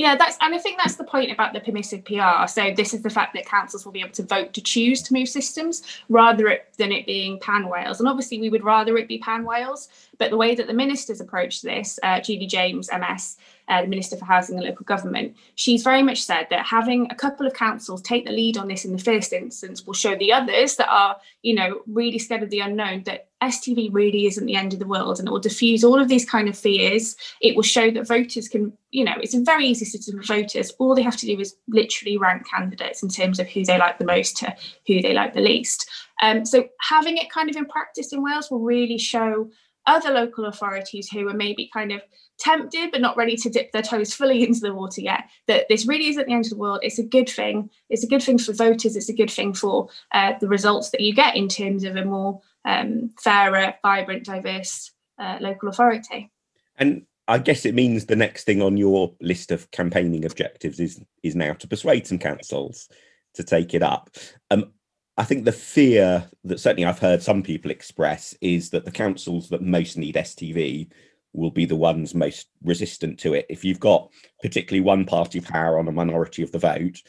Yeah, 0.00 0.16
that's 0.16 0.38
and 0.40 0.54
I 0.54 0.58
think 0.58 0.78
that's 0.78 0.94
the 0.94 1.04
point 1.04 1.30
about 1.30 1.52
the 1.52 1.60
permissive 1.60 2.06
PR. 2.06 2.46
So 2.46 2.72
this 2.74 2.94
is 2.94 3.02
the 3.02 3.10
fact 3.10 3.34
that 3.34 3.44
councils 3.44 3.84
will 3.84 3.92
be 3.92 4.00
able 4.00 4.12
to 4.12 4.22
vote 4.22 4.54
to 4.54 4.62
choose 4.62 5.02
to 5.02 5.12
move 5.12 5.28
systems 5.28 5.82
rather 6.08 6.58
than 6.78 6.90
it 6.90 7.04
being 7.04 7.38
pan 7.38 7.68
Wales. 7.68 8.00
And 8.00 8.08
obviously, 8.08 8.40
we 8.40 8.48
would 8.48 8.64
rather 8.64 8.96
it 8.96 9.08
be 9.08 9.18
pan 9.18 9.44
Wales. 9.44 9.90
But 10.20 10.28
the 10.28 10.36
way 10.36 10.54
that 10.54 10.66
the 10.66 10.74
ministers 10.74 11.18
approached 11.18 11.62
this, 11.62 11.98
uh, 12.02 12.20
Julie 12.20 12.46
James, 12.46 12.90
MS, 12.92 13.38
uh, 13.68 13.80
the 13.80 13.88
Minister 13.88 14.18
for 14.18 14.26
Housing 14.26 14.58
and 14.58 14.66
Local 14.66 14.84
Government, 14.84 15.34
she's 15.54 15.82
very 15.82 16.02
much 16.02 16.22
said 16.22 16.46
that 16.50 16.66
having 16.66 17.10
a 17.10 17.14
couple 17.14 17.46
of 17.46 17.54
councils 17.54 18.02
take 18.02 18.26
the 18.26 18.32
lead 18.32 18.58
on 18.58 18.68
this 18.68 18.84
in 18.84 18.92
the 18.92 18.98
first 18.98 19.32
instance 19.32 19.86
will 19.86 19.94
show 19.94 20.14
the 20.14 20.30
others 20.30 20.76
that 20.76 20.90
are, 20.90 21.16
you 21.40 21.54
know, 21.54 21.80
really 21.86 22.18
scared 22.18 22.42
of 22.42 22.50
the 22.50 22.60
unknown 22.60 23.02
that 23.04 23.28
STV 23.40 23.88
really 23.92 24.26
isn't 24.26 24.44
the 24.44 24.56
end 24.56 24.74
of 24.74 24.78
the 24.78 24.86
world 24.86 25.18
and 25.18 25.26
it 25.26 25.30
will 25.30 25.40
diffuse 25.40 25.82
all 25.82 25.98
of 25.98 26.08
these 26.08 26.28
kind 26.28 26.50
of 26.50 26.58
fears. 26.58 27.16
It 27.40 27.56
will 27.56 27.62
show 27.62 27.90
that 27.90 28.06
voters 28.06 28.46
can, 28.46 28.74
you 28.90 29.04
know, 29.04 29.14
it's 29.22 29.34
a 29.34 29.40
very 29.40 29.64
easy 29.64 29.86
system 29.86 30.18
for 30.20 30.34
voters. 30.34 30.70
All 30.78 30.94
they 30.94 31.00
have 31.00 31.16
to 31.16 31.26
do 31.26 31.40
is 31.40 31.56
literally 31.66 32.18
rank 32.18 32.46
candidates 32.46 33.02
in 33.02 33.08
terms 33.08 33.38
of 33.38 33.48
who 33.48 33.64
they 33.64 33.78
like 33.78 33.98
the 33.98 34.04
most 34.04 34.36
to 34.38 34.54
who 34.86 35.00
they 35.00 35.14
like 35.14 35.32
the 35.32 35.40
least. 35.40 35.88
Um, 36.20 36.44
so 36.44 36.68
having 36.80 37.16
it 37.16 37.30
kind 37.30 37.48
of 37.48 37.56
in 37.56 37.64
practice 37.64 38.12
in 38.12 38.22
Wales 38.22 38.50
will 38.50 38.60
really 38.60 38.98
show 38.98 39.48
other 39.86 40.10
local 40.10 40.46
authorities 40.46 41.08
who 41.08 41.28
are 41.28 41.34
maybe 41.34 41.70
kind 41.72 41.92
of 41.92 42.02
tempted 42.38 42.90
but 42.90 43.00
not 43.00 43.16
ready 43.16 43.36
to 43.36 43.50
dip 43.50 43.72
their 43.72 43.82
toes 43.82 44.14
fully 44.14 44.44
into 44.46 44.60
the 44.60 44.74
water 44.74 45.00
yet 45.00 45.24
that 45.46 45.66
this 45.68 45.86
really 45.86 46.08
isn't 46.08 46.26
the 46.26 46.32
end 46.32 46.46
of 46.46 46.50
the 46.50 46.56
world. 46.56 46.80
It's 46.82 46.98
a 46.98 47.04
good 47.04 47.28
thing. 47.28 47.70
It's 47.88 48.04
a 48.04 48.08
good 48.08 48.22
thing 48.22 48.38
for 48.38 48.52
voters. 48.52 48.96
It's 48.96 49.08
a 49.08 49.14
good 49.14 49.30
thing 49.30 49.54
for 49.54 49.88
uh, 50.12 50.34
the 50.40 50.48
results 50.48 50.90
that 50.90 51.00
you 51.00 51.14
get 51.14 51.36
in 51.36 51.48
terms 51.48 51.84
of 51.84 51.96
a 51.96 52.04
more 52.04 52.40
um, 52.64 53.10
fairer 53.18 53.74
vibrant 53.82 54.24
diverse 54.24 54.92
uh, 55.18 55.38
local 55.40 55.68
authority. 55.68 56.30
And 56.76 57.06
I 57.28 57.38
guess 57.38 57.64
it 57.64 57.74
means 57.74 58.06
the 58.06 58.16
next 58.16 58.44
thing 58.44 58.60
on 58.60 58.76
your 58.76 59.14
list 59.20 59.52
of 59.52 59.70
campaigning 59.70 60.24
objectives 60.24 60.80
is 60.80 61.00
is 61.22 61.36
now 61.36 61.52
to 61.54 61.68
persuade 61.68 62.06
some 62.06 62.18
councils 62.18 62.88
to 63.34 63.44
take 63.44 63.74
it 63.74 63.82
up. 63.82 64.10
Um, 64.50 64.72
I 65.20 65.24
think 65.24 65.44
the 65.44 65.52
fear 65.52 66.26
that 66.44 66.60
certainly 66.60 66.86
I've 66.86 66.98
heard 66.98 67.22
some 67.22 67.42
people 67.42 67.70
express 67.70 68.34
is 68.40 68.70
that 68.70 68.86
the 68.86 68.90
councils 68.90 69.50
that 69.50 69.60
most 69.60 69.98
need 69.98 70.14
STV 70.14 70.90
will 71.34 71.50
be 71.50 71.66
the 71.66 71.76
ones 71.76 72.14
most 72.14 72.48
resistant 72.64 73.18
to 73.18 73.34
it. 73.34 73.44
If 73.50 73.62
you've 73.62 73.78
got 73.78 74.10
particularly 74.40 74.80
one 74.80 75.04
party 75.04 75.42
power 75.42 75.78
on 75.78 75.88
a 75.88 75.92
minority 75.92 76.42
of 76.42 76.52
the 76.52 76.58
vote, 76.58 77.02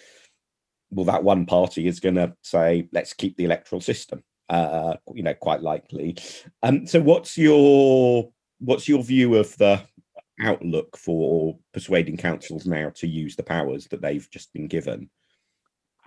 well, 0.89 1.06
that 1.06 1.24
one 1.24 1.46
party 1.46 1.88
is 1.88 2.01
going 2.01 2.15
to 2.15 2.36
say, 2.41 2.89
let's 2.91 3.13
keep 3.13 3.38
the 3.38 3.46
electoral 3.46 3.80
system. 3.80 4.22
Uh, 4.50 4.96
you 5.13 5.24
know, 5.24 5.34
quite 5.34 5.62
likely. 5.62 6.18
Um, 6.63 6.86
so, 6.86 7.00
what's 7.00 7.38
your 7.38 8.30
what's 8.60 8.89
your 8.89 9.01
view 9.06 9.36
of 9.36 9.56
the 9.56 9.82
outlook 10.41 10.98
for 10.98 11.58
persuading 11.74 12.18
councils 12.18 12.65
now 12.65 12.89
to 12.96 13.08
use 13.08 13.38
the 13.38 13.44
powers 13.44 13.88
that 13.88 14.01
they've 14.01 14.30
just 14.30 14.51
been 14.51 14.68
given? 14.68 15.10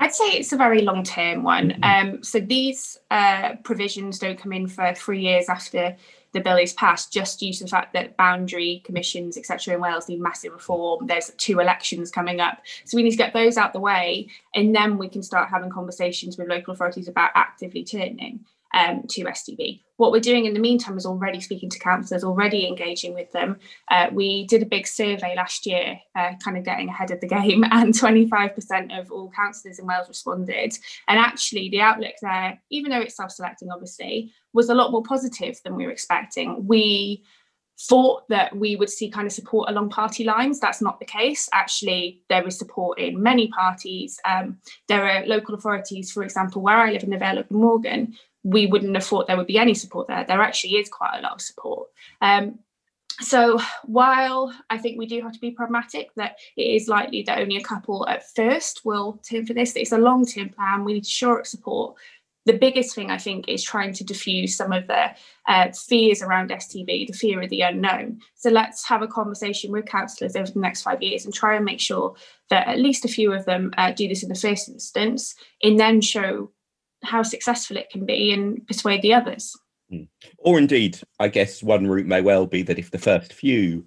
I'd 0.05 0.15
say 0.15 0.33
it's 0.33 0.53
a 0.53 0.59
very 0.59 0.83
long 0.83 1.03
term 1.03 1.45
one. 1.45 1.71
Mm-hmm. 1.71 2.09
Um, 2.15 2.23
so 2.23 2.39
these 2.39 2.99
uh, 3.11 3.55
provisions 3.63 4.19
don't 4.19 4.39
come 4.39 4.53
in 4.53 4.69
for 4.69 4.93
three 4.95 5.23
years 5.23 5.49
after 5.49 5.97
the 6.33 6.41
bill 6.41 6.59
is 6.59 6.75
passed, 6.75 7.11
just 7.11 7.41
due 7.41 7.55
to 7.55 7.65
the 7.65 7.71
fact 7.71 7.95
that 7.95 8.15
boundary 8.19 8.83
commissions, 8.85 9.39
etc., 9.39 9.75
in 9.75 9.81
Wales 9.81 10.07
need 10.07 10.21
massive 10.21 10.53
reform. 10.53 11.07
There's 11.07 11.31
two 11.39 11.59
elections 11.59 12.11
coming 12.11 12.41
up. 12.41 12.59
So 12.85 12.99
we 12.99 13.03
need 13.03 13.13
to 13.13 13.17
get 13.17 13.33
those 13.33 13.57
out 13.57 13.73
the 13.73 13.81
way, 13.81 14.29
and 14.55 14.75
then 14.75 14.99
we 14.99 15.09
can 15.09 15.23
start 15.23 15.49
having 15.49 15.71
conversations 15.71 16.37
with 16.37 16.49
local 16.49 16.75
authorities 16.75 17.09
about 17.09 17.31
actively 17.35 17.83
turning 17.83 18.45
um, 18.75 19.05
to 19.09 19.25
STV. 19.25 19.81
What 19.97 20.11
we're 20.11 20.21
doing 20.21 20.45
in 20.45 20.53
the 20.53 20.61
meantime 20.61 20.99
is 20.99 21.07
already 21.07 21.41
speaking 21.41 21.71
to 21.71 21.79
councillors, 21.79 22.25
already 22.25 22.67
engaging 22.67 23.15
with 23.15 23.31
them. 23.31 23.59
Uh, 23.89 24.09
we 24.13 24.47
did 24.49 24.61
a 24.61 24.67
big 24.67 24.89
survey 24.89 25.35
last 25.37 25.65
year, 25.65 26.01
uh, 26.17 26.33
kind 26.45 26.59
of 26.59 26.65
getting 26.65 26.89
ahead 26.89 27.13
of 27.13 27.21
the 27.21 27.29
game, 27.41 27.65
and 27.71 27.95
25% 27.95 29.01
of 29.01 29.13
all 29.13 29.31
councillors 29.31 29.79
in 29.79 29.87
Wales 29.87 30.09
responded. 30.09 30.77
And 31.07 31.19
actually, 31.19 31.71
the 31.71 31.81
outlook 31.81 32.15
there, 32.21 32.61
even 32.71 32.91
though 32.91 33.01
it's 33.01 33.17
self 33.17 33.31
selecting, 33.31 33.71
obviously, 33.71 34.33
was 34.53 34.69
a 34.69 34.75
lot 34.75 34.91
more 34.91 35.05
positive 35.05 35.61
than 35.65 35.77
we 35.77 35.87
were 35.87 35.93
expecting. 35.93 36.67
We 36.67 37.25
thought 37.81 38.29
that 38.29 38.57
we 38.57 38.77
would 38.77 38.91
see 38.91 39.11
kind 39.11 39.27
of 39.27 39.33
support 39.33 39.69
along 39.69 39.91
party 39.91 40.25
lines. 40.25 40.61
That's 40.61 40.81
not 40.81 40.99
the 40.99 41.07
case. 41.07 41.49
Actually, 41.53 42.23
there 42.29 42.47
is 42.47 42.59
support 42.59 42.99
in 42.99 43.23
many 43.23 43.49
parties. 43.49 44.19
Um, 44.25 44.59
there 44.89 45.09
are 45.09 45.27
local 45.27 45.55
authorities, 45.55 46.11
for 46.11 46.23
example, 46.23 46.63
where 46.63 46.77
I 46.77 46.93
live 46.93 47.03
in 47.03 47.11
the 47.11 47.19
Vale 47.19 47.39
of 47.39 47.49
Glamorgan, 47.49 48.15
we 48.45 48.67
wouldn't 48.67 48.95
have 48.95 49.05
thought 49.05 49.27
there 49.27 49.37
would 49.37 49.47
be 49.47 49.59
any 49.59 49.75
support 49.75 50.07
there. 50.07 50.25
There 50.29 50.43
actually 50.43 50.77
is 50.77 50.89
quite 50.89 51.19
a 51.19 51.23
lot 51.23 51.33
of 51.33 51.41
support. 51.41 51.89
Um, 52.21 52.61
so 53.21 53.61
while 53.85 54.53
I 54.71 54.79
think 54.79 54.99
we 54.99 55.07
do 55.07 55.21
have 55.23 55.33
to 55.33 55.41
be 55.41 55.53
pragmatic, 55.53 56.15
that 56.17 56.37
it 56.57 56.63
is 56.63 56.89
likely 56.89 57.23
that 57.23 57.39
only 57.39 57.57
a 57.57 57.63
couple 57.63 58.07
at 58.09 58.29
first 58.35 58.83
will 58.85 59.21
turn 59.29 59.47
for 59.47 59.55
this, 59.55 59.75
it's 59.77 59.93
a 59.93 59.99
long 59.99 60.27
term 60.27 60.51
plan. 60.51 60.85
We 60.85 60.95
need 60.95 61.05
to 61.05 61.41
support. 61.45 61.97
The 62.47 62.59
biggest 62.59 62.95
thing 62.95 63.11
I 63.11 63.17
think 63.17 63.49
is 63.49 63.63
trying 63.63 63.95
to 63.95 64.05
diffuse 64.05 64.55
some 64.55 64.71
of 64.71 64.87
the 64.87 65.13
uh, 65.49 65.73
fears 65.73 66.21
around 66.21 66.51
STV, 66.51 67.07
the 67.07 67.15
fear 67.15 67.41
of 67.41 67.49
the 67.49 67.63
unknown. 67.63 68.21
So 68.35 68.51
let's 68.51 68.87
have 68.87 69.01
a 69.01 69.09
conversation 69.09 69.73
with 69.73 69.87
councillors 69.87 70.37
over 70.37 70.51
the 70.51 70.59
next 70.59 70.83
five 70.83 71.03
years 71.03 71.25
and 71.25 71.33
try 71.33 71.55
and 71.55 71.65
make 71.65 71.81
sure 71.81 72.15
that 72.51 72.69
at 72.69 72.81
least 72.81 73.07
a 73.07 73.09
few 73.09 73.33
of 73.33 73.47
them 73.47 73.73
uh, 73.79 73.93
do 73.93 74.09
this 74.09 74.23
in 74.23 74.29
the 74.29 74.35
first 74.35 74.69
instance, 74.69 75.35
and 75.63 75.81
then 75.81 76.03
show 76.03 76.51
how 77.05 77.23
successful 77.23 77.77
it 77.77 77.91
can 77.91 78.05
be 78.05 78.33
and 78.33 78.67
persuade 78.67 79.03
the 79.03 79.15
others. 79.15 79.53
Hmm. 79.91 80.05
Or 80.39 80.59
indeed, 80.59 80.99
I 81.19 81.29
guess 81.29 81.63
one 81.63 81.87
route 81.87 82.07
may 82.07 82.21
well 82.21 82.47
be 82.47 82.63
that 82.63 82.79
if 82.79 82.91
the 82.91 82.99
first 82.99 83.33
few 83.33 83.87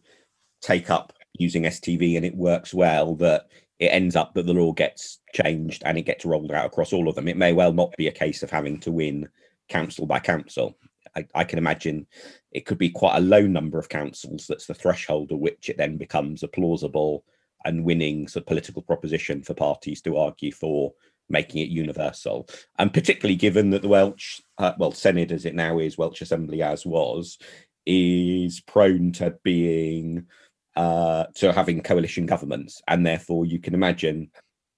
take 0.61 0.89
up 0.89 1.13
using 1.33 1.63
STV 1.63 2.17
and 2.17 2.25
it 2.25 2.35
works 2.35 2.73
well, 2.73 3.15
that 3.15 3.47
it 3.79 3.87
ends 3.87 4.15
up 4.15 4.33
that 4.33 4.45
the 4.45 4.53
law 4.53 4.71
gets 4.73 5.19
changed 5.33 5.83
and 5.85 5.97
it 5.97 6.03
gets 6.03 6.25
rolled 6.25 6.51
out 6.51 6.65
across 6.65 6.93
all 6.93 7.07
of 7.07 7.15
them. 7.15 7.27
It 7.27 7.37
may 7.37 7.53
well 7.53 7.73
not 7.73 7.95
be 7.97 8.07
a 8.07 8.11
case 8.11 8.43
of 8.43 8.49
having 8.49 8.79
to 8.81 8.91
win 8.91 9.29
council 9.69 10.05
by 10.05 10.19
council. 10.19 10.77
I, 11.15 11.27
I 11.35 11.43
can 11.43 11.59
imagine 11.59 12.07
it 12.51 12.65
could 12.65 12.77
be 12.77 12.89
quite 12.89 13.17
a 13.17 13.21
low 13.21 13.45
number 13.45 13.77
of 13.77 13.89
councils 13.89 14.45
that's 14.47 14.65
the 14.65 14.73
threshold 14.73 15.31
at 15.31 15.39
which 15.39 15.69
it 15.69 15.77
then 15.77 15.97
becomes 15.97 16.43
a 16.43 16.47
plausible 16.47 17.23
and 17.65 17.83
winning 17.83 18.27
sort 18.27 18.43
of 18.43 18.47
political 18.47 18.81
proposition 18.81 19.43
for 19.43 19.53
parties 19.53 20.01
to 20.01 20.17
argue 20.17 20.51
for 20.51 20.93
making 21.29 21.61
it 21.61 21.69
universal. 21.69 22.47
And 22.77 22.93
particularly 22.93 23.35
given 23.35 23.71
that 23.71 23.81
the 23.81 23.87
Welsh, 23.87 24.41
uh, 24.57 24.73
well, 24.77 24.91
Senedd 24.91 25.31
as 25.31 25.45
it 25.45 25.55
now 25.55 25.79
is, 25.79 25.97
Welsh 25.97 26.21
Assembly 26.21 26.61
as 26.61 26.85
was, 26.85 27.37
is 27.85 28.59
prone 28.61 29.11
to 29.13 29.35
being 29.43 30.27
uh, 30.75 31.25
to 31.35 31.51
having 31.51 31.81
coalition 31.81 32.27
governments, 32.27 32.81
and 32.87 33.03
therefore 33.05 33.47
you 33.47 33.59
can 33.59 33.73
imagine, 33.73 34.29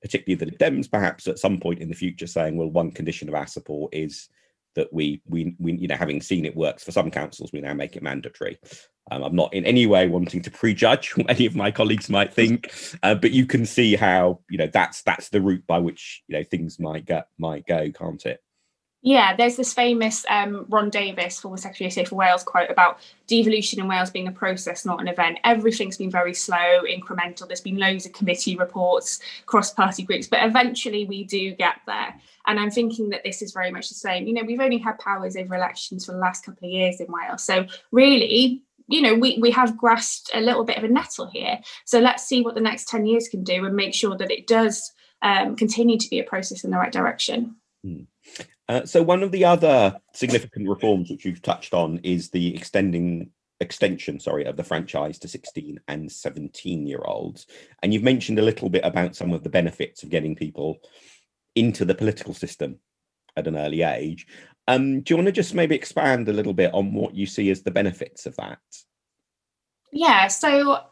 particularly 0.02 0.52
the 0.52 0.58
Dems, 0.58 0.90
perhaps 0.90 1.28
at 1.28 1.40
some 1.40 1.60
point 1.60 1.80
in 1.80 1.90
the 1.90 1.96
future, 1.96 2.28
saying, 2.28 2.56
"Well, 2.56 2.72
one 2.72 2.92
condition 2.92 3.28
of 3.28 3.36
our 3.36 3.48
support 3.48 3.94
is 3.94 4.30
that 4.76 4.92
we 4.94 5.22
we 5.26 5.56
we 5.60 5.74
you 5.74 5.88
know 5.88 5.96
having 5.96 6.22
seen 6.22 6.46
it 6.46 6.56
works 6.56 6.84
for 6.84 6.92
some 6.92 7.12
councils, 7.12 7.52
we 7.52 7.62
now 7.62 7.74
make 7.74 7.96
it 7.96 8.04
mandatory." 8.04 8.60
Um, 9.12 9.24
I'm 9.24 9.36
not 9.36 9.54
in 9.54 9.66
any 9.66 9.88
way 9.88 10.08
wanting 10.08 10.42
to 10.44 10.52
prejudge 10.52 11.12
what 11.18 11.30
any 11.30 11.46
of 11.46 11.56
my 11.56 11.72
colleagues 11.72 12.10
might 12.10 12.34
think, 12.34 12.72
uh, 13.02 13.16
but 13.16 13.32
you 13.32 13.46
can 13.46 13.66
see 13.66 13.96
how 13.96 14.40
you 14.50 14.58
know 14.58 14.70
that's 14.72 15.02
that's 15.04 15.30
the 15.30 15.42
route 15.42 15.66
by 15.68 15.80
which 15.80 16.24
you 16.28 16.38
know 16.38 16.44
things 16.44 16.80
might 16.80 17.06
get 17.06 17.28
might 17.38 17.66
go, 17.66 17.92
can't 17.92 18.26
it? 18.26 18.42
Yeah, 19.02 19.34
there's 19.34 19.56
this 19.56 19.74
famous 19.74 20.26
um, 20.30 20.66
Ron 20.68 20.90
Davies, 20.90 21.40
former 21.40 21.56
Secretary 21.56 21.88
of 21.88 21.94
State 21.94 22.10
for 22.10 22.16
Wales, 22.16 22.44
quote 22.44 22.70
about 22.70 23.00
devolution 23.28 23.80
in 23.80 23.88
Wales 23.88 24.10
being 24.10 24.28
a 24.28 24.32
process, 24.32 24.86
not 24.86 25.00
an 25.00 25.08
event. 25.08 25.40
Everything's 25.46 25.96
been 25.96 26.12
very 26.12 26.34
slow, 26.34 26.82
incremental. 26.84 27.48
There's 27.48 27.62
been 27.62 27.78
loads 27.78 28.06
of 28.06 28.12
committee 28.12 28.58
reports, 28.58 29.22
cross 29.46 29.74
party 29.74 30.04
groups, 30.04 30.28
but 30.28 30.44
eventually 30.44 31.06
we 31.06 31.24
do 31.24 31.56
get 31.56 31.76
there. 31.88 32.14
And 32.46 32.60
I'm 32.60 32.72
thinking 32.72 33.10
that 33.12 33.24
this 33.24 33.42
is 33.42 33.54
very 33.54 33.72
much 33.72 33.88
the 33.88 33.96
same. 33.96 34.28
You 34.28 34.34
know, 34.34 34.44
we've 34.46 34.60
only 34.60 34.80
had 34.80 35.00
powers 35.00 35.38
over 35.38 35.56
elections 35.56 36.06
for 36.06 36.12
the 36.12 36.18
last 36.18 36.46
couple 36.46 36.68
of 36.68 36.74
years 36.74 37.00
in 37.00 37.08
Wales. 37.10 37.44
So, 37.44 37.68
really, 37.92 38.64
you 38.90 39.02
know, 39.02 39.16
we, 39.16 39.38
we 39.40 39.52
have 39.52 39.78
grasped 39.78 40.32
a 40.34 40.42
little 40.42 40.66
bit 40.66 40.78
of 40.78 40.84
a 40.84 40.90
nettle 40.90 41.28
here. 41.28 41.60
So 41.86 42.00
let's 42.00 42.26
see 42.26 42.42
what 42.42 42.56
the 42.56 42.62
next 42.62 42.90
10 42.90 43.06
years 43.06 43.30
can 43.30 43.44
do 43.44 43.64
and 43.66 43.76
make 43.76 43.94
sure 43.94 44.18
that 44.18 44.32
it 44.32 44.46
does 44.46 44.92
um, 45.22 45.56
continue 45.56 45.98
to 45.98 46.10
be 46.10 46.20
a 46.20 46.24
process 46.24 46.66
in 46.66 46.72
the 46.72 46.78
right 46.78 46.92
direction. 46.92 47.56
Mm. 47.86 48.08
Uh, 48.70 48.86
so 48.86 49.04
one 49.04 49.24
of 49.24 49.32
the 49.32 49.44
other 49.44 50.00
significant 50.14 50.70
reforms 50.70 51.10
which 51.10 51.26
you've 51.26 51.42
touched 51.42 51.74
on 51.74 52.00
is 52.04 52.30
the 52.30 52.56
extending 52.56 53.30
extension 53.62 54.18
sorry 54.22 54.46
of 54.46 54.56
the 54.56 54.64
franchise 54.64 55.20
to 55.20 55.28
16 55.28 55.78
and 55.90 56.10
17 56.10 56.88
year 56.88 57.02
olds 57.04 57.46
and 57.84 57.94
you've 57.94 58.04
mentioned 58.04 58.40
a 58.40 58.42
little 58.42 58.70
bit 58.70 58.86
about 58.86 59.18
some 59.18 59.34
of 59.34 59.44
the 59.44 59.50
benefits 59.50 60.02
of 60.02 60.10
getting 60.10 60.34
people 60.34 60.78
into 61.56 61.84
the 61.84 61.94
political 61.94 62.34
system 62.34 62.80
at 63.36 63.48
an 63.48 63.58
early 63.58 63.82
age 63.82 64.28
um, 64.70 65.02
do 65.02 65.12
you 65.12 65.18
want 65.18 65.26
to 65.26 65.32
just 65.32 65.56
maybe 65.56 65.74
expand 65.74 66.30
a 66.30 66.34
little 66.34 66.54
bit 66.54 66.72
on 66.76 66.94
what 66.94 67.16
you 67.16 67.26
see 67.26 67.50
as 67.50 67.64
the 67.64 67.72
benefits 67.72 68.28
of 68.28 68.36
that? 68.36 68.60
Yeah, 69.92 70.28
so 70.28 70.84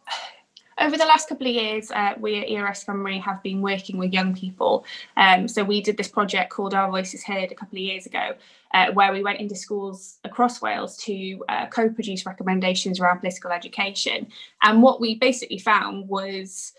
over 0.80 0.98
the 0.98 1.06
last 1.06 1.30
couple 1.30 1.48
of 1.48 1.54
years, 1.54 1.92
uh, 1.92 2.14
we 2.20 2.40
at 2.40 2.50
ERS 2.50 2.86
Cymru 2.86 3.22
have 3.22 3.42
been 3.42 3.62
working 3.62 3.98
with 3.98 4.14
young 4.14 4.36
people. 4.36 4.86
Um, 5.16 5.48
so 5.48 5.64
we 5.64 5.82
did 5.82 5.98
this 5.98 6.08
project 6.08 6.52
called 6.52 6.74
Our 6.74 6.90
Voices 6.90 7.24
Heard 7.24 7.52
a 7.52 7.56
couple 7.56 7.78
of 7.78 7.84
years 7.84 8.06
ago, 8.06 8.36
uh, 8.74 8.92
where 8.92 9.12
we 9.12 9.24
went 9.24 9.40
into 9.40 9.56
schools 9.56 10.20
across 10.24 10.62
Wales 10.62 10.98
to 10.98 11.44
uh, 11.50 11.66
co-produce 11.68 12.26
recommendations 12.26 13.00
around 13.00 13.20
political 13.20 13.52
education. 13.52 14.28
And 14.62 14.84
what 14.84 15.02
we 15.02 15.16
basically 15.16 15.60
found 15.60 16.08
was 16.08 16.74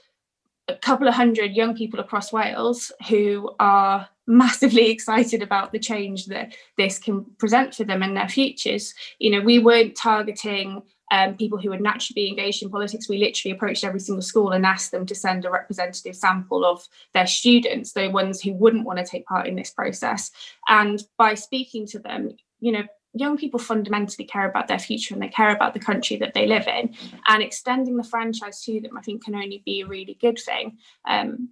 a 0.69 0.77
couple 0.77 1.09
of 1.09 1.15
hundred 1.15 1.53
young 1.53 1.75
people 1.75 1.99
across 1.99 2.33
Wales 2.33 2.93
who 3.09 3.51
are 3.59 4.09
massively 4.27 4.91
excited 4.91 5.43
about 5.43 5.73
the 5.73 5.79
change 5.79 6.27
that 6.27 6.55
this 6.77 6.99
can 6.99 7.25
present 7.39 7.75
for 7.75 7.85
them 7.85 8.03
and 8.03 8.17
their 8.17 8.29
futures. 8.29 8.95
You 9.19 9.31
know, 9.31 9.41
we 9.41 9.59
weren't 9.59 9.97
targeting 9.97 10.83
um, 11.11 11.37
people 11.37 11.59
who 11.59 11.71
would 11.71 11.81
naturally 11.81 12.23
be 12.23 12.29
engaged 12.29 12.63
in 12.63 12.71
politics. 12.71 13.09
We 13.09 13.19
literally 13.19 13.55
approached 13.55 13.85
every 13.85 14.01
single 14.01 14.23
school 14.23 14.51
and 14.51 14.67
asked 14.67 14.91
them 14.91 15.07
to 15.07 15.15
send 15.15 15.45
a 15.45 15.51
representative 15.51 16.17
sample 16.17 16.65
of 16.65 16.87
their 17.15 17.27
students, 17.27 17.93
the 17.93 18.09
ones 18.09 18.41
who 18.41 18.53
wouldn't 18.55 18.85
want 18.85 18.99
to 18.99 19.05
take 19.05 19.27
part 19.27 19.47
in 19.47 19.57
this 19.57 19.71
process. 19.71 20.31
And 20.69 21.03
by 21.17 21.35
speaking 21.35 21.87
to 21.89 21.99
them, 21.99 22.37
you 22.61 22.73
know, 22.73 22.85
young 23.15 23.37
people 23.37 23.59
fundamentally 23.59 24.27
care 24.27 24.49
about 24.49 24.69
their 24.69 24.79
future 24.79 25.15
and 25.15 25.23
they 25.23 25.29
care 25.29 25.55
about 25.55 25.75
the 25.75 25.81
country 25.81 26.17
that 26.19 26.35
they 26.35 26.47
live 26.47 26.67
in. 26.67 26.95
And 27.27 27.43
extending 27.43 27.97
the 27.97 28.05
franchise 28.05 28.63
to 28.65 28.81
them, 28.81 28.97
I 28.97 29.03
think, 29.03 29.25
can 29.25 29.35
only 29.35 29.63
be 29.65 29.81
a 29.81 29.87
really 29.87 30.17
good 30.21 30.39
thing. 30.39 30.79
Um, 31.07 31.51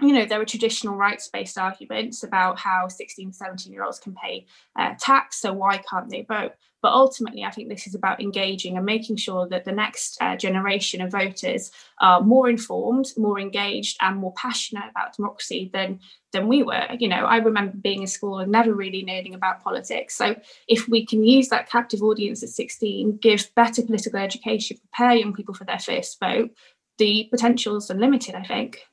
you 0.00 0.12
know, 0.12 0.26
there 0.26 0.40
are 0.40 0.44
traditional 0.44 0.94
rights 0.94 1.28
based 1.28 1.56
arguments 1.56 2.22
about 2.22 2.58
how 2.58 2.86
16, 2.86 3.32
17 3.32 3.72
year 3.72 3.82
olds 3.82 3.98
can 3.98 4.14
pay 4.14 4.46
uh, 4.78 4.94
tax, 5.00 5.40
so 5.40 5.52
why 5.54 5.78
can't 5.78 6.10
they 6.10 6.22
vote? 6.22 6.52
But 6.82 6.92
ultimately, 6.92 7.42
I 7.42 7.50
think 7.50 7.70
this 7.70 7.86
is 7.86 7.94
about 7.94 8.20
engaging 8.20 8.76
and 8.76 8.84
making 8.84 9.16
sure 9.16 9.48
that 9.48 9.64
the 9.64 9.72
next 9.72 10.18
uh, 10.20 10.36
generation 10.36 11.00
of 11.00 11.10
voters 11.10 11.70
are 12.00 12.20
more 12.20 12.50
informed, 12.50 13.06
more 13.16 13.40
engaged, 13.40 13.96
and 14.02 14.18
more 14.18 14.34
passionate 14.34 14.84
about 14.90 15.16
democracy 15.16 15.70
than, 15.72 16.00
than 16.32 16.46
we 16.46 16.62
were. 16.62 16.86
You 16.98 17.08
know, 17.08 17.24
I 17.24 17.38
remember 17.38 17.76
being 17.78 18.02
in 18.02 18.06
school 18.06 18.38
and 18.38 18.52
never 18.52 18.74
really 18.74 19.02
knowing 19.02 19.34
about 19.34 19.64
politics. 19.64 20.14
So, 20.14 20.36
if 20.68 20.86
we 20.88 21.06
can 21.06 21.24
use 21.24 21.48
that 21.48 21.70
captive 21.70 22.02
audience 22.02 22.42
at 22.42 22.50
16, 22.50 23.16
give 23.22 23.50
better 23.54 23.82
political 23.82 24.20
education, 24.20 24.76
prepare 24.76 25.16
young 25.16 25.32
people 25.32 25.54
for 25.54 25.64
their 25.64 25.78
first 25.78 26.20
vote, 26.20 26.50
the 26.98 27.28
potential 27.30 27.76
is 27.76 27.88
unlimited, 27.88 28.34
I 28.34 28.44
think. 28.44 28.86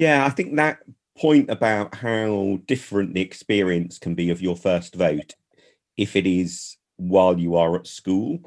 Yeah, 0.00 0.24
I 0.24 0.30
think 0.30 0.56
that 0.56 0.78
point 1.18 1.50
about 1.50 1.94
how 1.94 2.58
different 2.66 3.12
the 3.14 3.20
experience 3.20 3.98
can 3.98 4.14
be 4.14 4.30
of 4.30 4.40
your 4.40 4.56
first 4.56 4.94
vote 4.94 5.34
if 5.96 6.16
it 6.16 6.26
is 6.26 6.76
while 6.96 7.38
you 7.38 7.56
are 7.56 7.76
at 7.76 7.86
school 7.86 8.40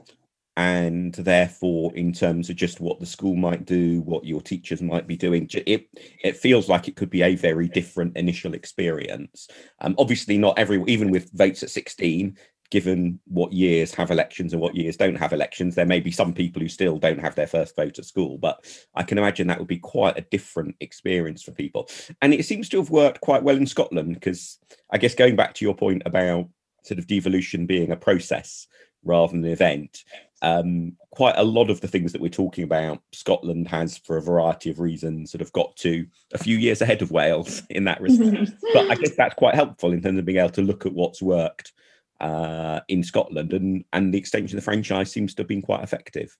and 0.57 1.13
therefore 1.15 1.95
in 1.95 2.13
terms 2.13 2.49
of 2.49 2.57
just 2.57 2.81
what 2.81 2.99
the 2.99 3.05
school 3.05 3.35
might 3.35 3.65
do 3.65 4.01
what 4.01 4.25
your 4.25 4.41
teachers 4.41 4.81
might 4.81 5.07
be 5.07 5.17
doing 5.17 5.47
it 5.67 5.87
it 6.23 6.37
feels 6.37 6.69
like 6.69 6.87
it 6.87 6.95
could 6.95 7.09
be 7.09 7.23
a 7.23 7.35
very 7.35 7.67
different 7.69 8.17
initial 8.17 8.53
experience. 8.55 9.47
Um, 9.81 9.95
obviously 9.99 10.37
not 10.37 10.59
every 10.59 10.83
even 10.87 11.11
with 11.11 11.31
votes 11.33 11.63
at 11.63 11.69
16 11.71 12.37
given 12.73 13.19
what 13.25 13.53
years 13.53 13.93
have 13.93 14.09
elections 14.09 14.51
and 14.51 14.59
what 14.59 14.75
years 14.75 14.97
don't 14.97 15.13
have 15.13 15.31
elections. 15.31 15.75
There 15.75 15.85
may 15.85 15.99
be 15.99 16.09
some 16.09 16.33
people 16.33 16.59
who 16.59 16.67
still 16.67 16.97
don't 16.97 17.19
have 17.19 17.35
their 17.35 17.45
first 17.45 17.75
vote 17.75 17.99
at 17.99 18.05
school, 18.05 18.39
but 18.39 18.65
I 18.95 19.03
can 19.03 19.19
imagine 19.19 19.45
that 19.45 19.59
would 19.59 19.67
be 19.67 19.77
quite 19.77 20.17
a 20.17 20.25
different 20.31 20.75
experience 20.79 21.43
for 21.43 21.51
people. 21.51 21.87
And 22.19 22.33
it 22.33 22.47
seems 22.47 22.69
to 22.69 22.77
have 22.77 22.89
worked 22.89 23.21
quite 23.21 23.43
well 23.43 23.57
in 23.57 23.67
Scotland 23.67 24.15
because 24.15 24.57
I 24.89 24.97
guess 24.97 25.13
going 25.13 25.35
back 25.35 25.53
to 25.53 25.65
your 25.65 25.75
point 25.75 26.01
about 26.07 26.49
sort 26.81 26.97
of 26.97 27.05
devolution 27.05 27.67
being 27.67 27.91
a 27.91 27.95
process 27.95 28.65
rather 29.03 29.33
than 29.33 29.45
an 29.45 29.51
event, 29.51 30.03
um, 30.41 30.93
quite 31.11 31.35
a 31.37 31.43
lot 31.43 31.69
of 31.69 31.79
the 31.79 31.87
things 31.87 32.11
that 32.11 32.21
we're 32.21 32.29
talking 32.29 32.63
about, 32.63 33.03
Scotland 33.11 33.67
has, 33.67 33.99
for 33.99 34.17
a 34.17 34.21
variety 34.21 34.71
of 34.71 34.79
reasons, 34.79 35.31
sort 35.31 35.43
of 35.43 35.53
got 35.53 35.75
to 35.75 36.07
a 36.33 36.39
few 36.39 36.57
years 36.57 36.81
ahead 36.81 37.03
of 37.03 37.11
Wales 37.11 37.61
in 37.69 37.83
that 37.83 38.01
respect. 38.01 38.51
but 38.73 38.89
I 38.89 38.95
guess 38.95 39.15
that's 39.15 39.35
quite 39.35 39.53
helpful 39.53 39.91
in 39.91 40.01
terms 40.01 40.17
of 40.17 40.25
being 40.25 40.39
able 40.39 40.49
to 40.49 40.63
look 40.63 40.87
at 40.87 40.93
what's 40.93 41.21
worked 41.21 41.71
uh, 42.19 42.79
in 42.87 43.03
Scotland, 43.03 43.53
and 43.53 43.83
and 43.93 44.13
the 44.13 44.17
extension 44.17 44.57
of 44.57 44.63
the 44.63 44.65
franchise 44.65 45.11
seems 45.11 45.33
to 45.35 45.41
have 45.41 45.47
been 45.47 45.61
quite 45.61 45.83
effective. 45.83 46.37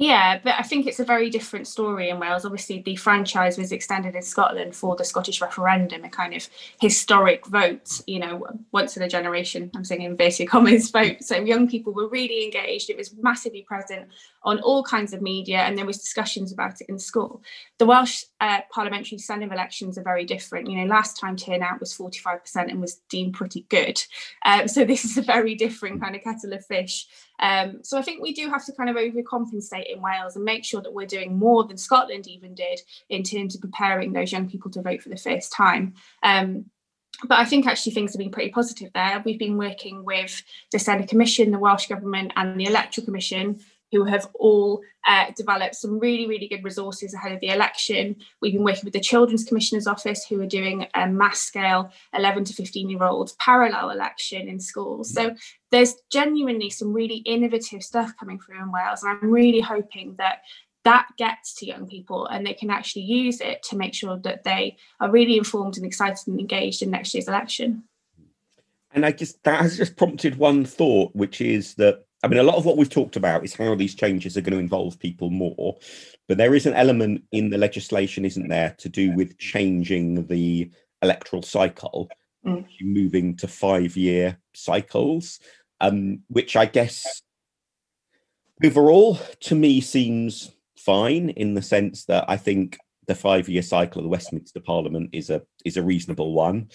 Yeah, 0.00 0.38
but 0.44 0.54
I 0.56 0.62
think 0.62 0.86
it's 0.86 1.00
a 1.00 1.04
very 1.04 1.28
different 1.28 1.66
story 1.66 2.08
in 2.08 2.20
Wales. 2.20 2.44
Obviously, 2.44 2.82
the 2.82 2.94
franchise 2.94 3.58
was 3.58 3.72
extended 3.72 4.14
in 4.14 4.22
Scotland 4.22 4.76
for 4.76 4.94
the 4.94 5.04
Scottish 5.04 5.40
referendum, 5.40 6.04
a 6.04 6.08
kind 6.08 6.34
of 6.34 6.48
historic 6.80 7.44
vote, 7.48 8.00
you 8.06 8.20
know, 8.20 8.46
once 8.70 8.96
in 8.96 9.02
a 9.02 9.08
generation, 9.08 9.72
I'm 9.74 9.84
saying 9.84 10.02
inverted 10.02 10.48
commas 10.48 10.92
vote. 10.92 11.24
So 11.24 11.38
young 11.38 11.68
people 11.68 11.92
were 11.92 12.08
really 12.08 12.44
engaged. 12.44 12.90
It 12.90 12.96
was 12.96 13.12
massively 13.16 13.62
present 13.62 14.06
on 14.44 14.60
all 14.60 14.84
kinds 14.84 15.12
of 15.12 15.20
media, 15.20 15.58
and 15.58 15.76
there 15.76 15.84
was 15.84 15.98
discussions 15.98 16.52
about 16.52 16.80
it 16.80 16.88
in 16.88 17.00
school. 17.00 17.42
The 17.78 17.86
Welsh 17.86 18.22
uh, 18.40 18.60
parliamentary 18.70 19.18
standing 19.18 19.50
elections 19.50 19.98
are 19.98 20.04
very 20.04 20.24
different. 20.24 20.70
You 20.70 20.78
know, 20.78 20.94
last 20.94 21.18
time 21.18 21.34
turnout 21.34 21.80
was 21.80 21.92
45% 21.92 22.70
and 22.70 22.80
was 22.80 23.00
deemed 23.08 23.34
pretty 23.34 23.66
good. 23.68 24.00
Um, 24.44 24.68
so 24.68 24.84
this 24.84 25.04
is 25.04 25.18
a 25.18 25.22
very 25.22 25.56
different 25.56 26.00
kind 26.00 26.14
of 26.14 26.22
kettle 26.22 26.52
of 26.52 26.64
fish. 26.64 27.08
Um, 27.38 27.80
so 27.82 27.98
I 27.98 28.02
think 28.02 28.22
we 28.22 28.32
do 28.32 28.48
have 28.48 28.64
to 28.66 28.72
kind 28.72 28.90
of 28.90 28.96
overcompensate 28.96 29.92
in 29.92 30.02
Wales 30.02 30.36
and 30.36 30.44
make 30.44 30.64
sure 30.64 30.80
that 30.80 30.92
we're 30.92 31.06
doing 31.06 31.38
more 31.38 31.64
than 31.64 31.76
Scotland 31.76 32.26
even 32.26 32.54
did 32.54 32.80
in 33.08 33.22
terms 33.22 33.54
of 33.54 33.60
preparing 33.60 34.12
those 34.12 34.32
young 34.32 34.48
people 34.48 34.70
to 34.72 34.82
vote 34.82 35.02
for 35.02 35.08
the 35.08 35.16
first 35.16 35.52
time. 35.52 35.94
Um, 36.22 36.66
but 37.24 37.38
I 37.38 37.44
think 37.44 37.66
actually 37.66 37.92
things 37.92 38.12
have 38.12 38.20
been 38.20 38.30
pretty 38.30 38.50
positive 38.50 38.92
there. 38.94 39.22
We've 39.24 39.38
been 39.38 39.56
working 39.56 40.04
with 40.04 40.42
the 40.70 40.78
Senedd 40.78 41.08
Commission, 41.08 41.50
the 41.50 41.58
Welsh 41.58 41.88
Government, 41.88 42.32
and 42.36 42.58
the 42.60 42.66
Electoral 42.66 43.04
Commission 43.04 43.58
who 43.92 44.04
have 44.04 44.28
all 44.34 44.82
uh, 45.06 45.26
developed 45.36 45.74
some 45.74 45.98
really, 45.98 46.26
really 46.26 46.48
good 46.48 46.64
resources 46.64 47.14
ahead 47.14 47.32
of 47.32 47.40
the 47.40 47.48
election. 47.48 48.16
We've 48.40 48.52
been 48.52 48.64
working 48.64 48.84
with 48.84 48.92
the 48.92 49.00
Children's 49.00 49.44
Commissioner's 49.44 49.86
Office, 49.86 50.26
who 50.26 50.40
are 50.40 50.46
doing 50.46 50.86
a 50.94 51.06
mass 51.06 51.40
scale 51.40 51.90
11 52.14 52.44
to 52.44 52.52
15 52.52 52.90
year 52.90 53.02
olds 53.02 53.32
parallel 53.38 53.90
election 53.90 54.48
in 54.48 54.60
schools. 54.60 55.12
So 55.12 55.34
there's 55.70 55.94
genuinely 56.10 56.70
some 56.70 56.92
really 56.92 57.18
innovative 57.18 57.82
stuff 57.82 58.12
coming 58.18 58.38
through 58.38 58.62
in 58.62 58.72
Wales. 58.72 59.02
And 59.02 59.18
I'm 59.22 59.30
really 59.30 59.60
hoping 59.60 60.14
that 60.18 60.40
that 60.84 61.08
gets 61.18 61.54
to 61.54 61.66
young 61.66 61.86
people 61.86 62.26
and 62.26 62.46
they 62.46 62.54
can 62.54 62.70
actually 62.70 63.02
use 63.02 63.40
it 63.40 63.62
to 63.64 63.76
make 63.76 63.94
sure 63.94 64.16
that 64.18 64.44
they 64.44 64.76
are 65.00 65.10
really 65.10 65.36
informed 65.36 65.76
and 65.76 65.84
excited 65.84 66.26
and 66.26 66.40
engaged 66.40 66.82
in 66.82 66.90
next 66.90 67.14
year's 67.14 67.28
election. 67.28 67.84
And 68.92 69.04
I 69.04 69.12
guess 69.12 69.34
that 69.44 69.60
has 69.60 69.76
just 69.76 69.96
prompted 69.96 70.36
one 70.36 70.64
thought, 70.64 71.14
which 71.14 71.40
is 71.40 71.74
that 71.74 72.06
I 72.22 72.28
mean, 72.28 72.40
a 72.40 72.44
lot 72.44 72.56
of 72.56 72.64
what 72.64 72.76
we've 72.76 72.90
talked 72.90 73.16
about 73.16 73.44
is 73.44 73.54
how 73.54 73.74
these 73.74 73.94
changes 73.94 74.36
are 74.36 74.40
going 74.40 74.52
to 74.52 74.58
involve 74.58 74.98
people 74.98 75.30
more, 75.30 75.78
but 76.26 76.36
there 76.36 76.54
is 76.54 76.66
an 76.66 76.74
element 76.74 77.22
in 77.30 77.50
the 77.50 77.58
legislation, 77.58 78.24
isn't 78.24 78.48
there, 78.48 78.74
to 78.78 78.88
do 78.88 79.12
with 79.12 79.38
changing 79.38 80.26
the 80.26 80.70
electoral 81.00 81.42
cycle, 81.42 82.08
mm. 82.44 82.66
moving 82.80 83.36
to 83.36 83.46
five-year 83.46 84.36
cycles, 84.52 85.38
um, 85.80 86.20
which 86.28 86.56
I 86.56 86.66
guess 86.66 87.22
overall 88.64 89.18
to 89.40 89.54
me 89.54 89.80
seems 89.80 90.50
fine 90.76 91.30
in 91.30 91.54
the 91.54 91.62
sense 91.62 92.04
that 92.06 92.24
I 92.28 92.36
think 92.36 92.78
the 93.06 93.14
five-year 93.14 93.62
cycle 93.62 94.00
of 94.00 94.04
the 94.04 94.10
Westminster 94.10 94.60
Parliament 94.60 95.10
is 95.12 95.30
a 95.30 95.42
is 95.64 95.76
a 95.76 95.82
reasonable 95.82 96.32
one, 96.32 96.68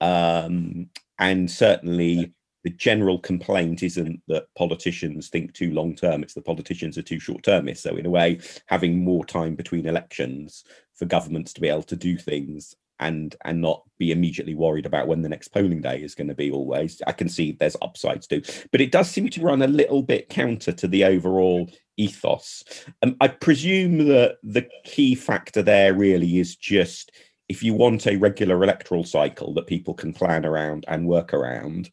um, 0.00 0.88
and 1.18 1.50
certainly 1.50 2.32
the 2.66 2.70
general 2.70 3.20
complaint 3.20 3.84
isn't 3.84 4.20
that 4.26 4.52
politicians 4.56 5.28
think 5.28 5.54
too 5.54 5.70
long 5.70 5.94
term, 5.94 6.24
it's 6.24 6.34
the 6.34 6.42
politicians 6.42 6.98
are 6.98 7.02
too 7.02 7.20
short 7.20 7.44
termist. 7.44 7.84
So, 7.84 7.94
in 7.94 8.06
a 8.06 8.10
way, 8.10 8.40
having 8.66 9.04
more 9.04 9.24
time 9.24 9.54
between 9.54 9.86
elections 9.86 10.64
for 10.96 11.04
governments 11.04 11.52
to 11.52 11.60
be 11.60 11.68
able 11.68 11.84
to 11.84 11.94
do 11.94 12.18
things 12.18 12.74
and 12.98 13.36
and 13.44 13.60
not 13.60 13.84
be 13.98 14.10
immediately 14.10 14.56
worried 14.56 14.84
about 14.84 15.06
when 15.06 15.22
the 15.22 15.28
next 15.28 15.48
polling 15.48 15.80
day 15.80 16.02
is 16.02 16.16
going 16.16 16.26
to 16.26 16.34
be 16.34 16.50
always 16.50 17.02
i 17.06 17.12
can 17.12 17.28
see 17.28 17.52
there's 17.52 17.76
upsides 17.82 18.26
too 18.26 18.40
but 18.72 18.80
it 18.80 18.90
does 18.90 19.10
seem 19.10 19.28
to 19.28 19.42
run 19.42 19.60
a 19.60 19.66
little 19.66 20.02
bit 20.02 20.30
counter 20.30 20.72
to 20.72 20.88
the 20.88 21.04
overall 21.04 21.70
ethos 21.98 22.64
um, 23.02 23.14
i 23.20 23.28
presume 23.28 24.08
that 24.08 24.38
the 24.42 24.66
key 24.84 25.14
factor 25.14 25.60
there 25.60 25.92
really 25.92 26.38
is 26.38 26.56
just 26.56 27.12
if 27.50 27.62
you 27.62 27.74
want 27.74 28.06
a 28.06 28.16
regular 28.16 28.64
electoral 28.64 29.04
cycle 29.04 29.52
that 29.52 29.66
people 29.66 29.92
can 29.92 30.14
plan 30.14 30.46
around 30.46 30.86
and 30.88 31.06
work 31.06 31.34
around 31.34 31.90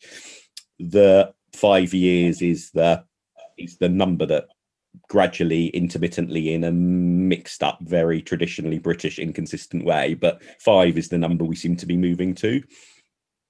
the 0.91 1.33
five 1.53 1.93
years 1.93 2.41
is 2.41 2.71
the 2.71 3.03
is 3.57 3.77
the 3.77 3.89
number 3.89 4.25
that 4.25 4.47
gradually 5.09 5.67
intermittently 5.67 6.53
in 6.53 6.63
a 6.63 6.71
mixed 6.71 7.63
up 7.63 7.79
very 7.81 8.21
traditionally 8.21 8.77
british 8.77 9.17
inconsistent 9.17 9.83
way 9.83 10.13
but 10.13 10.41
five 10.59 10.97
is 10.97 11.09
the 11.09 11.17
number 11.17 11.43
we 11.43 11.55
seem 11.55 11.75
to 11.75 11.85
be 11.85 11.97
moving 11.97 12.33
to. 12.35 12.61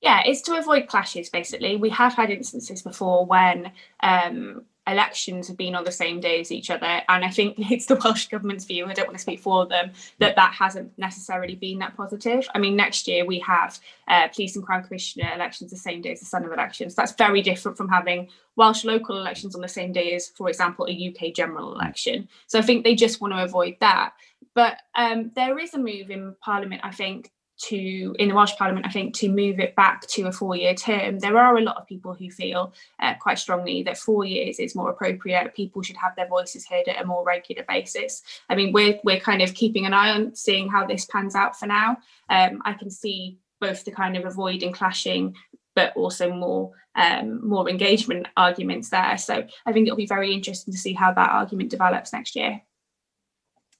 Yeah 0.01 0.21
it's 0.25 0.41
to 0.43 0.57
avoid 0.57 0.87
clashes 0.87 1.29
basically. 1.29 1.77
We 1.77 1.89
have 1.89 2.13
had 2.13 2.29
instances 2.29 2.81
before 2.81 3.25
when 3.25 3.71
um, 4.01 4.65
elections 4.87 5.47
have 5.47 5.57
been 5.57 5.75
on 5.75 5.83
the 5.83 5.91
same 5.91 6.19
day 6.19 6.41
as 6.41 6.51
each 6.51 6.69
other. 6.69 7.01
And 7.07 7.23
I 7.23 7.29
think 7.29 7.55
it's 7.71 7.85
the 7.85 7.95
Welsh 7.95 8.27
Government's 8.27 8.65
view, 8.65 8.85
I 8.85 8.93
don't 8.93 9.07
want 9.07 9.17
to 9.17 9.21
speak 9.21 9.39
for 9.39 9.65
them, 9.65 9.91
that 10.19 10.35
that 10.35 10.53
hasn't 10.53 10.97
necessarily 10.97 11.55
been 11.55 11.79
that 11.79 11.95
positive. 11.95 12.47
I 12.53 12.59
mean, 12.59 12.75
next 12.75 13.07
year 13.07 13.25
we 13.25 13.39
have 13.39 13.79
uh, 14.07 14.27
Police 14.29 14.55
and 14.55 14.65
Crime 14.65 14.83
Commissioner 14.83 15.31
elections 15.33 15.71
the 15.71 15.77
same 15.77 16.01
day 16.01 16.11
as 16.11 16.19
the 16.19 16.25
Senedd 16.25 16.53
elections. 16.53 16.95
That's 16.95 17.13
very 17.13 17.41
different 17.41 17.77
from 17.77 17.89
having 17.89 18.29
Welsh 18.55 18.83
local 18.83 19.17
elections 19.17 19.55
on 19.55 19.61
the 19.61 19.67
same 19.67 19.91
day 19.91 20.13
as, 20.13 20.27
for 20.29 20.49
example, 20.49 20.87
a 20.87 20.91
UK 21.09 21.33
general 21.33 21.73
election. 21.73 22.27
So 22.47 22.59
I 22.59 22.61
think 22.61 22.83
they 22.83 22.95
just 22.95 23.21
want 23.21 23.33
to 23.33 23.43
avoid 23.43 23.77
that. 23.79 24.13
But 24.53 24.77
um, 24.95 25.31
there 25.35 25.57
is 25.57 25.73
a 25.73 25.79
move 25.79 26.11
in 26.11 26.35
Parliament, 26.41 26.81
I 26.83 26.91
think, 26.91 27.31
to 27.69 28.15
in 28.19 28.29
the 28.29 28.35
Welsh 28.35 28.55
Parliament, 28.57 28.85
I 28.85 28.89
think, 28.89 29.15
to 29.15 29.29
move 29.29 29.59
it 29.59 29.75
back 29.75 30.07
to 30.07 30.27
a 30.27 30.31
four-year 30.31 30.75
term. 30.75 31.19
There 31.19 31.37
are 31.37 31.57
a 31.57 31.61
lot 31.61 31.77
of 31.77 31.87
people 31.87 32.13
who 32.13 32.29
feel 32.29 32.73
uh, 32.99 33.13
quite 33.19 33.39
strongly 33.39 33.83
that 33.83 33.97
four 33.97 34.25
years 34.25 34.59
is 34.59 34.75
more 34.75 34.89
appropriate. 34.89 35.55
People 35.55 35.81
should 35.81 35.97
have 35.97 36.15
their 36.15 36.27
voices 36.27 36.67
heard 36.67 36.87
at 36.87 37.01
a 37.01 37.05
more 37.05 37.23
regular 37.25 37.63
basis. 37.67 38.21
I 38.49 38.55
mean, 38.55 38.73
we're 38.73 38.99
we're 39.03 39.19
kind 39.19 39.41
of 39.41 39.53
keeping 39.53 39.85
an 39.85 39.93
eye 39.93 40.11
on 40.11 40.35
seeing 40.35 40.69
how 40.69 40.85
this 40.85 41.05
pans 41.05 41.35
out 41.35 41.57
for 41.57 41.67
now. 41.67 41.97
Um, 42.29 42.61
I 42.65 42.73
can 42.73 42.89
see 42.89 43.37
both 43.59 43.85
the 43.85 43.91
kind 43.91 44.17
of 44.17 44.25
avoiding 44.25 44.73
clashing, 44.73 45.35
but 45.75 45.95
also 45.95 46.33
more 46.33 46.71
um, 46.95 47.47
more 47.47 47.69
engagement 47.69 48.27
arguments 48.37 48.89
there. 48.89 49.17
So 49.17 49.45
I 49.65 49.71
think 49.71 49.87
it'll 49.87 49.97
be 49.97 50.05
very 50.05 50.33
interesting 50.33 50.73
to 50.73 50.79
see 50.79 50.93
how 50.93 51.13
that 51.13 51.29
argument 51.29 51.71
develops 51.71 52.13
next 52.13 52.35
year. 52.35 52.61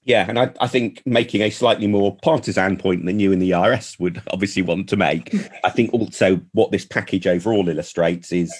Yeah, 0.04 0.26
and 0.28 0.38
I, 0.38 0.52
I, 0.60 0.66
think 0.66 1.02
making 1.06 1.40
a 1.40 1.48
slightly 1.48 1.86
more 1.86 2.16
partisan 2.22 2.76
point 2.76 3.06
than 3.06 3.20
you 3.20 3.32
and 3.32 3.40
the 3.40 3.54
ERS 3.54 3.98
would 3.98 4.22
obviously 4.30 4.60
want 4.60 4.88
to 4.90 4.96
make. 4.98 5.34
I 5.64 5.70
think 5.70 5.94
also 5.94 6.42
what 6.52 6.70
this 6.70 6.84
package 6.84 7.26
overall 7.26 7.70
illustrates 7.70 8.30
is 8.30 8.52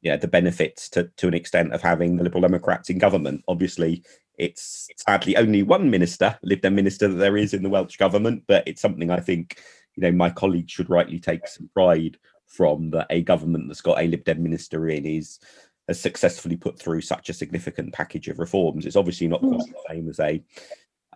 yeah, 0.00 0.16
the 0.16 0.28
benefits 0.28 0.88
to, 0.90 1.10
to 1.16 1.28
an 1.28 1.34
extent 1.34 1.72
of 1.72 1.82
having 1.82 2.16
the 2.16 2.24
Liberal 2.24 2.42
Democrats 2.42 2.88
in 2.88 2.98
government. 2.98 3.42
Obviously, 3.48 4.04
it's 4.38 4.88
sadly 4.96 5.36
only 5.36 5.62
one 5.62 5.90
minister, 5.90 6.38
Lib 6.42 6.60
Dem 6.60 6.74
minister, 6.74 7.08
that 7.08 7.16
there 7.16 7.36
is 7.36 7.52
in 7.52 7.62
the 7.62 7.68
Welsh 7.68 7.96
government, 7.96 8.44
but 8.46 8.66
it's 8.66 8.80
something 8.80 9.10
I 9.10 9.20
think 9.20 9.60
you 9.96 10.02
know 10.02 10.12
my 10.12 10.30
colleagues 10.30 10.72
should 10.72 10.90
rightly 10.90 11.18
take 11.18 11.46
some 11.46 11.68
pride 11.74 12.18
from 12.46 12.90
that 12.90 13.08
a 13.10 13.22
government 13.22 13.64
that's 13.66 13.80
got 13.80 14.00
a 14.00 14.06
Lib 14.06 14.24
Dem 14.24 14.42
minister 14.42 14.88
in 14.88 15.04
is 15.04 15.40
has 15.88 16.00
successfully 16.00 16.56
put 16.56 16.78
through 16.78 17.00
such 17.00 17.28
a 17.28 17.34
significant 17.34 17.92
package 17.92 18.28
of 18.28 18.38
reforms. 18.38 18.86
It's 18.86 18.96
obviously 18.96 19.28
not 19.28 19.40
quite 19.40 19.60
mm. 19.60 19.72
the 19.72 19.84
same 19.88 20.08
as 20.08 20.20
a 20.20 20.42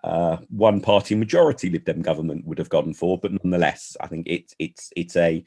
uh, 0.04 0.38
one 0.48 0.80
party 0.80 1.14
majority 1.14 1.70
Lib 1.70 1.84
Dem 1.84 2.02
government 2.02 2.46
would 2.46 2.58
have 2.58 2.68
gone 2.68 2.94
for, 2.94 3.18
but 3.18 3.32
nonetheless, 3.32 3.96
I 4.00 4.06
think 4.06 4.26
it's 4.28 4.54
it's 4.58 4.92
it's 4.96 5.16
a 5.16 5.44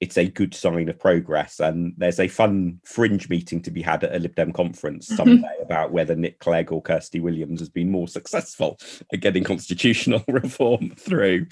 it's 0.00 0.16
a 0.16 0.28
good 0.28 0.54
sign 0.54 0.88
of 0.88 0.98
progress. 0.98 1.60
And 1.60 1.92
there's 1.98 2.20
a 2.20 2.26
fun 2.26 2.80
fringe 2.84 3.28
meeting 3.28 3.60
to 3.62 3.70
be 3.70 3.82
had 3.82 4.02
at 4.02 4.14
a 4.14 4.18
Lib 4.18 4.34
Dem 4.34 4.50
conference 4.50 5.06
someday 5.06 5.56
about 5.62 5.92
whether 5.92 6.16
Nick 6.16 6.38
Clegg 6.38 6.72
or 6.72 6.80
Kirsty 6.80 7.20
Williams 7.20 7.60
has 7.60 7.68
been 7.68 7.90
more 7.90 8.08
successful 8.08 8.78
at 9.12 9.20
getting 9.20 9.44
constitutional 9.44 10.24
reform 10.28 10.94
through. 10.96 11.46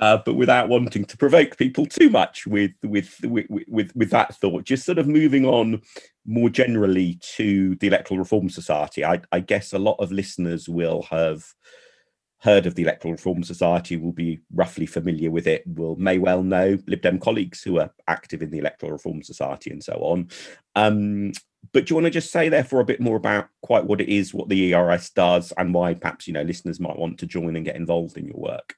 Uh, 0.00 0.18
but 0.24 0.34
without 0.34 0.68
wanting 0.68 1.04
to 1.04 1.16
provoke 1.16 1.56
people 1.56 1.86
too 1.86 2.10
much 2.10 2.44
with, 2.46 2.72
with 2.82 3.20
with 3.22 3.46
with 3.48 3.94
with 3.94 4.10
that 4.10 4.34
thought, 4.34 4.64
just 4.64 4.84
sort 4.84 4.98
of 4.98 5.06
moving 5.06 5.46
on 5.46 5.80
more 6.26 6.50
generally 6.50 7.20
to 7.36 7.76
the 7.76 7.86
Electoral 7.86 8.18
Reform 8.18 8.50
Society. 8.50 9.04
I, 9.04 9.20
I 9.30 9.40
guess 9.40 9.72
a 9.72 9.78
lot 9.78 9.96
of 10.00 10.10
listeners 10.10 10.68
will 10.68 11.02
have 11.02 11.44
heard 12.42 12.66
of 12.66 12.74
the 12.74 12.82
Electoral 12.82 13.12
Reform 13.12 13.44
Society 13.44 13.96
will 13.96 14.12
be 14.12 14.40
roughly 14.52 14.84
familiar 14.84 15.30
with 15.30 15.46
it, 15.46 15.62
will 15.64 15.94
may 15.96 16.18
well 16.18 16.42
know 16.42 16.76
Lib 16.88 17.00
Dem 17.00 17.20
colleagues 17.20 17.62
who 17.62 17.78
are 17.78 17.92
active 18.08 18.42
in 18.42 18.50
the 18.50 18.58
Electoral 18.58 18.92
Reform 18.92 19.22
Society 19.22 19.70
and 19.70 19.82
so 19.82 19.94
on. 19.94 20.28
Um, 20.74 21.32
but 21.72 21.86
do 21.86 21.92
you 21.92 21.96
want 21.96 22.06
to 22.06 22.10
just 22.10 22.32
say 22.32 22.48
therefore 22.48 22.80
a 22.80 22.84
bit 22.84 23.00
more 23.00 23.16
about 23.16 23.46
quite 23.62 23.84
what 23.84 24.00
it 24.00 24.08
is, 24.08 24.34
what 24.34 24.48
the 24.48 24.74
ERS 24.74 25.10
does, 25.10 25.52
and 25.56 25.72
why 25.72 25.94
perhaps 25.94 26.26
you 26.26 26.32
know 26.32 26.42
listeners 26.42 26.80
might 26.80 26.98
want 26.98 27.18
to 27.18 27.26
join 27.26 27.54
and 27.54 27.64
get 27.64 27.76
involved 27.76 28.18
in 28.18 28.26
your 28.26 28.38
work? 28.38 28.74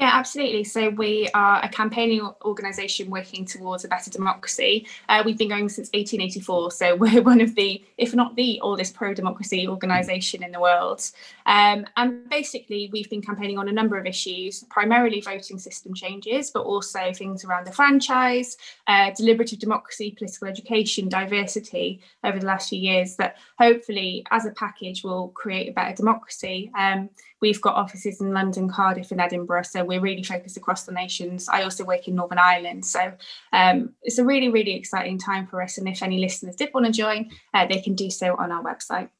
Yeah, 0.00 0.12
absolutely. 0.14 0.64
So 0.64 0.88
we 0.88 1.28
are 1.34 1.62
a 1.62 1.68
campaigning 1.68 2.26
organisation 2.42 3.10
working 3.10 3.44
towards 3.44 3.84
a 3.84 3.88
better 3.88 4.10
democracy. 4.10 4.86
Uh, 5.10 5.22
we've 5.26 5.36
been 5.36 5.50
going 5.50 5.68
since 5.68 5.88
1884, 5.92 6.70
so 6.70 6.96
we're 6.96 7.20
one 7.20 7.42
of 7.42 7.54
the, 7.54 7.84
if 7.98 8.14
not 8.14 8.34
the 8.34 8.58
oldest 8.62 8.94
pro-democracy 8.94 9.68
organisation 9.68 10.42
in 10.42 10.52
the 10.52 10.60
world. 10.60 11.02
Um, 11.44 11.84
and 11.98 12.26
basically, 12.30 12.88
we've 12.90 13.10
been 13.10 13.20
campaigning 13.20 13.58
on 13.58 13.68
a 13.68 13.72
number 13.72 13.98
of 13.98 14.06
issues, 14.06 14.64
primarily 14.70 15.20
voting 15.20 15.58
system 15.58 15.92
changes, 15.92 16.50
but 16.50 16.62
also 16.62 17.12
things 17.12 17.44
around 17.44 17.66
the 17.66 17.72
franchise, 17.72 18.56
uh, 18.86 19.10
deliberative 19.10 19.58
democracy, 19.58 20.14
political 20.16 20.48
education, 20.48 21.10
diversity 21.10 22.00
over 22.24 22.38
the 22.38 22.46
last 22.46 22.70
few 22.70 22.78
years. 22.78 23.16
That 23.16 23.36
hopefully, 23.58 24.24
as 24.30 24.46
a 24.46 24.52
package, 24.52 25.04
will 25.04 25.28
create 25.28 25.68
a 25.68 25.72
better 25.72 25.94
democracy. 25.94 26.70
Um, 26.74 27.10
we've 27.40 27.60
got 27.60 27.74
offices 27.74 28.20
in 28.20 28.32
London, 28.32 28.68
Cardiff, 28.68 29.10
and 29.10 29.20
Edinburgh, 29.20 29.62
so 29.62 29.84
we're 29.84 30.00
really 30.00 30.22
focused 30.22 30.56
across 30.56 30.84
the 30.84 30.92
nations. 30.92 31.48
I 31.48 31.62
also 31.62 31.84
work 31.84 32.08
in 32.08 32.14
Northern 32.14 32.38
Ireland, 32.38 32.84
so 32.84 33.12
um, 33.52 33.94
it's 34.02 34.18
a 34.18 34.24
really, 34.24 34.48
really 34.48 34.74
exciting 34.74 35.18
time 35.18 35.46
for 35.46 35.62
us. 35.62 35.78
And 35.78 35.88
if 35.88 36.02
any 36.02 36.18
listeners 36.18 36.56
did 36.56 36.70
want 36.74 36.86
to 36.86 36.92
join, 36.92 37.30
uh, 37.54 37.66
they 37.66 37.80
can 37.80 37.94
do 37.94 38.10
so 38.10 38.36
on 38.36 38.52
our 38.52 38.62
website 38.62 39.10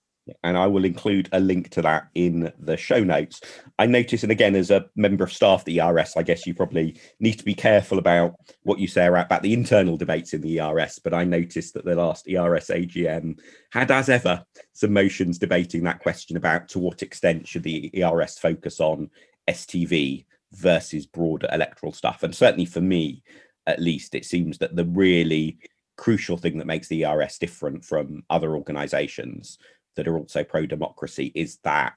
and 0.42 0.56
I 0.56 0.66
will 0.66 0.84
include 0.84 1.28
a 1.32 1.40
link 1.40 1.70
to 1.70 1.82
that 1.82 2.08
in 2.14 2.52
the 2.58 2.76
show 2.76 3.02
notes. 3.02 3.40
I 3.78 3.86
notice, 3.86 4.22
and 4.22 4.32
again, 4.32 4.54
as 4.54 4.70
a 4.70 4.86
member 4.96 5.24
of 5.24 5.32
staff 5.32 5.60
at 5.60 5.66
the 5.66 5.80
ERS, 5.80 6.14
I 6.16 6.22
guess 6.22 6.46
you 6.46 6.54
probably 6.54 7.00
need 7.18 7.34
to 7.34 7.44
be 7.44 7.54
careful 7.54 7.98
about 7.98 8.34
what 8.62 8.78
you 8.78 8.86
say 8.86 9.06
about 9.06 9.42
the 9.42 9.52
internal 9.52 9.96
debates 9.96 10.32
in 10.34 10.40
the 10.40 10.60
ERS. 10.60 10.98
But 11.02 11.14
I 11.14 11.24
noticed 11.24 11.74
that 11.74 11.84
the 11.84 11.94
last 11.94 12.28
ERS 12.28 12.68
AGM 12.68 13.40
had, 13.72 13.90
as 13.90 14.08
ever, 14.08 14.44
some 14.72 14.92
motions 14.92 15.38
debating 15.38 15.84
that 15.84 16.00
question 16.00 16.36
about 16.36 16.68
to 16.68 16.78
what 16.78 17.02
extent 17.02 17.48
should 17.48 17.62
the 17.62 17.90
ERS 18.02 18.38
focus 18.38 18.80
on 18.80 19.10
STV 19.48 20.26
versus 20.52 21.06
broader 21.06 21.48
electoral 21.52 21.92
stuff. 21.92 22.22
And 22.22 22.34
certainly 22.34 22.66
for 22.66 22.80
me, 22.80 23.22
at 23.66 23.80
least, 23.80 24.14
it 24.14 24.24
seems 24.24 24.58
that 24.58 24.74
the 24.74 24.84
really 24.84 25.58
crucial 25.96 26.36
thing 26.36 26.56
that 26.58 26.66
makes 26.66 26.88
the 26.88 27.04
ERS 27.04 27.38
different 27.38 27.84
from 27.84 28.22
other 28.30 28.56
organizations 28.56 29.58
that 29.96 30.08
are 30.08 30.18
also 30.18 30.44
pro 30.44 30.66
democracy 30.66 31.32
is 31.34 31.58
that 31.64 31.94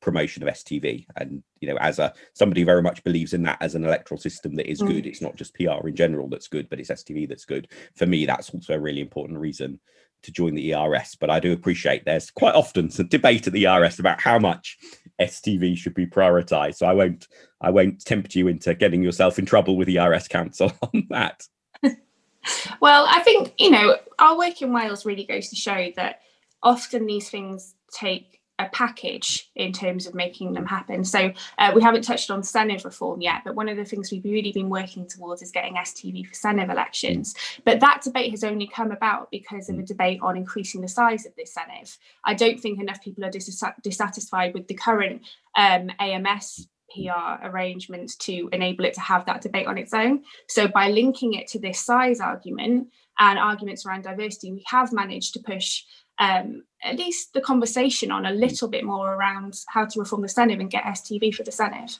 promotion 0.00 0.42
of 0.42 0.48
STV. 0.48 1.06
And 1.16 1.42
you 1.60 1.68
know, 1.68 1.76
as 1.80 1.98
a 1.98 2.12
somebody 2.34 2.60
who 2.60 2.66
very 2.66 2.82
much 2.82 3.02
believes 3.04 3.34
in 3.34 3.42
that 3.44 3.58
as 3.60 3.74
an 3.74 3.84
electoral 3.84 4.20
system 4.20 4.54
that 4.56 4.70
is 4.70 4.80
mm. 4.80 4.88
good, 4.88 5.06
it's 5.06 5.22
not 5.22 5.36
just 5.36 5.54
PR 5.54 5.86
in 5.86 5.96
general 5.96 6.28
that's 6.28 6.48
good, 6.48 6.68
but 6.68 6.78
it's 6.80 6.90
STV 6.90 7.28
that's 7.28 7.44
good. 7.44 7.68
For 7.96 8.06
me, 8.06 8.26
that's 8.26 8.50
also 8.50 8.74
a 8.74 8.80
really 8.80 9.00
important 9.00 9.38
reason 9.38 9.80
to 10.22 10.32
join 10.32 10.54
the 10.54 10.74
ERS. 10.74 11.16
But 11.18 11.30
I 11.30 11.40
do 11.40 11.52
appreciate 11.52 12.04
there's 12.04 12.30
quite 12.30 12.54
often 12.54 12.90
some 12.90 13.08
debate 13.08 13.46
at 13.46 13.52
the 13.52 13.66
ERS 13.66 13.98
about 13.98 14.20
how 14.20 14.38
much 14.38 14.76
STV 15.20 15.76
should 15.76 15.94
be 15.94 16.06
prioritized. 16.06 16.76
So 16.76 16.86
I 16.86 16.92
won't 16.92 17.26
I 17.60 17.70
won't 17.70 18.04
tempt 18.04 18.34
you 18.34 18.48
into 18.48 18.74
getting 18.74 19.02
yourself 19.02 19.38
in 19.38 19.46
trouble 19.46 19.76
with 19.76 19.88
the 19.88 19.98
ERS 19.98 20.28
Council 20.28 20.72
on 20.82 21.06
that. 21.10 21.42
well, 22.80 23.06
I 23.08 23.22
think, 23.22 23.54
you 23.58 23.70
know, 23.70 23.96
our 24.18 24.36
work 24.36 24.60
in 24.62 24.72
Wales 24.72 25.06
really 25.06 25.24
goes 25.24 25.48
to 25.48 25.56
show 25.56 25.90
that 25.96 26.20
often 26.66 27.06
these 27.06 27.30
things 27.30 27.74
take 27.92 28.40
a 28.58 28.68
package 28.70 29.50
in 29.54 29.72
terms 29.72 30.06
of 30.06 30.14
making 30.14 30.54
them 30.54 30.66
happen. 30.66 31.04
So 31.04 31.32
uh, 31.58 31.72
we 31.74 31.82
haven't 31.82 32.02
touched 32.02 32.30
on 32.30 32.40
Senedd 32.40 32.84
reform 32.84 33.20
yet, 33.20 33.42
but 33.44 33.54
one 33.54 33.68
of 33.68 33.76
the 33.76 33.84
things 33.84 34.10
we've 34.10 34.24
really 34.24 34.50
been 34.50 34.70
working 34.70 35.06
towards 35.06 35.42
is 35.42 35.52
getting 35.52 35.74
STV 35.74 36.26
for 36.26 36.32
Senedd 36.32 36.70
elections. 36.70 37.34
But 37.64 37.80
that 37.80 38.00
debate 38.02 38.30
has 38.30 38.42
only 38.42 38.66
come 38.66 38.90
about 38.90 39.30
because 39.30 39.68
of 39.68 39.78
a 39.78 39.82
debate 39.82 40.20
on 40.22 40.36
increasing 40.36 40.80
the 40.80 40.88
size 40.88 41.26
of 41.26 41.34
the 41.36 41.44
Senedd. 41.44 41.96
I 42.24 42.34
don't 42.34 42.58
think 42.58 42.80
enough 42.80 43.00
people 43.02 43.24
are 43.24 43.30
dis- 43.30 43.62
dissatisfied 43.82 44.54
with 44.54 44.66
the 44.66 44.74
current 44.74 45.22
um, 45.56 45.90
AMS 46.00 46.66
PR 46.90 47.46
arrangements 47.46 48.16
to 48.16 48.48
enable 48.52 48.86
it 48.86 48.94
to 48.94 49.00
have 49.00 49.26
that 49.26 49.42
debate 49.42 49.66
on 49.66 49.78
its 49.78 49.92
own. 49.92 50.22
So 50.48 50.66
by 50.66 50.88
linking 50.88 51.34
it 51.34 51.46
to 51.48 51.58
this 51.58 51.78
size 51.78 52.20
argument 52.20 52.88
and 53.18 53.38
arguments 53.38 53.84
around 53.84 54.02
diversity, 54.04 54.52
we 54.52 54.64
have 54.68 54.92
managed 54.92 55.34
to 55.34 55.40
push 55.40 55.82
um, 56.18 56.64
at 56.82 56.98
least 56.98 57.32
the 57.32 57.40
conversation 57.40 58.10
on 58.10 58.26
a 58.26 58.32
little 58.32 58.68
bit 58.68 58.84
more 58.84 59.14
around 59.14 59.58
how 59.68 59.84
to 59.84 60.00
reform 60.00 60.22
the 60.22 60.28
Senedd 60.28 60.60
and 60.60 60.70
get 60.70 60.84
STV 60.84 61.34
for 61.34 61.42
the 61.42 61.50
Senedd. 61.50 61.98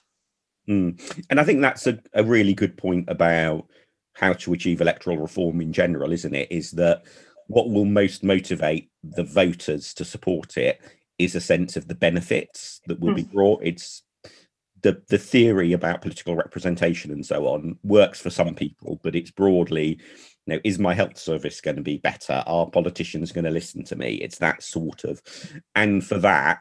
Mm. 0.68 1.24
And 1.30 1.40
I 1.40 1.44
think 1.44 1.60
that's 1.60 1.86
a, 1.86 1.98
a 2.14 2.24
really 2.24 2.54
good 2.54 2.76
point 2.76 3.08
about 3.08 3.66
how 4.14 4.32
to 4.32 4.52
achieve 4.52 4.80
electoral 4.80 5.18
reform 5.18 5.60
in 5.60 5.72
general, 5.72 6.12
isn't 6.12 6.34
it? 6.34 6.50
Is 6.50 6.72
that 6.72 7.04
what 7.48 7.70
will 7.70 7.84
most 7.84 8.24
motivate 8.24 8.90
the 9.02 9.24
voters 9.24 9.94
to 9.94 10.04
support 10.04 10.56
it 10.56 10.80
is 11.18 11.34
a 11.34 11.40
sense 11.40 11.76
of 11.76 11.88
the 11.88 11.94
benefits 11.94 12.80
that 12.86 13.00
will 13.00 13.12
mm. 13.12 13.16
be 13.16 13.24
brought. 13.24 13.62
It's 13.62 14.02
the 14.82 15.02
the 15.08 15.18
theory 15.18 15.72
about 15.72 16.02
political 16.02 16.36
representation 16.36 17.10
and 17.10 17.24
so 17.24 17.46
on 17.46 17.78
works 17.82 18.20
for 18.20 18.30
some 18.30 18.54
people, 18.54 19.00
but 19.02 19.14
it's 19.14 19.30
broadly 19.30 19.98
you 20.46 20.54
know, 20.54 20.60
is 20.64 20.78
my 20.78 20.94
health 20.94 21.18
service 21.18 21.60
going 21.60 21.76
to 21.76 21.82
be 21.82 21.98
better? 21.98 22.42
Are 22.46 22.70
politicians 22.70 23.32
going 23.32 23.44
to 23.44 23.50
listen 23.50 23.84
to 23.84 23.96
me? 23.96 24.14
It's 24.14 24.38
that 24.38 24.62
sort 24.62 25.04
of, 25.04 25.20
and 25.74 26.04
for 26.04 26.18
that, 26.18 26.60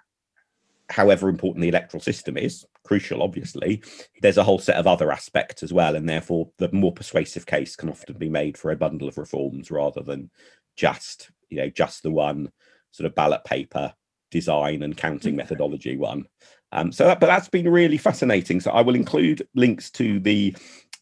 however 0.89 1.29
important 1.29 1.61
the 1.61 1.69
electoral 1.69 2.01
system 2.01 2.37
is, 2.37 2.65
crucial, 2.83 3.23
obviously, 3.23 3.81
there's 4.21 4.37
a 4.37 4.43
whole 4.43 4.59
set 4.59 4.77
of 4.77 4.87
other 4.87 5.11
aspects 5.11 5.63
as 5.63 5.73
well. 5.73 5.95
And 5.95 6.07
therefore, 6.07 6.49
the 6.57 6.71
more 6.71 6.93
persuasive 6.93 7.45
case 7.45 7.75
can 7.75 7.89
often 7.89 8.17
be 8.17 8.29
made 8.29 8.57
for 8.57 8.71
a 8.71 8.75
bundle 8.75 9.07
of 9.07 9.17
reforms 9.17 9.71
rather 9.71 10.01
than 10.01 10.29
just, 10.75 11.31
you 11.49 11.57
know, 11.57 11.69
just 11.69 12.03
the 12.03 12.11
one 12.11 12.51
sort 12.91 13.05
of 13.05 13.15
ballot 13.15 13.43
paper 13.43 13.93
design 14.31 14.83
and 14.83 14.97
counting 14.97 15.33
mm. 15.33 15.37
methodology 15.37 15.97
one. 15.97 16.25
Um, 16.71 16.91
so, 16.91 17.05
that, 17.05 17.19
but 17.19 17.27
that's 17.27 17.49
been 17.49 17.69
really 17.69 17.97
fascinating. 17.97 18.59
So, 18.59 18.71
I 18.71 18.81
will 18.81 18.95
include 18.95 19.47
links 19.55 19.89
to 19.91 20.19
the 20.19 20.55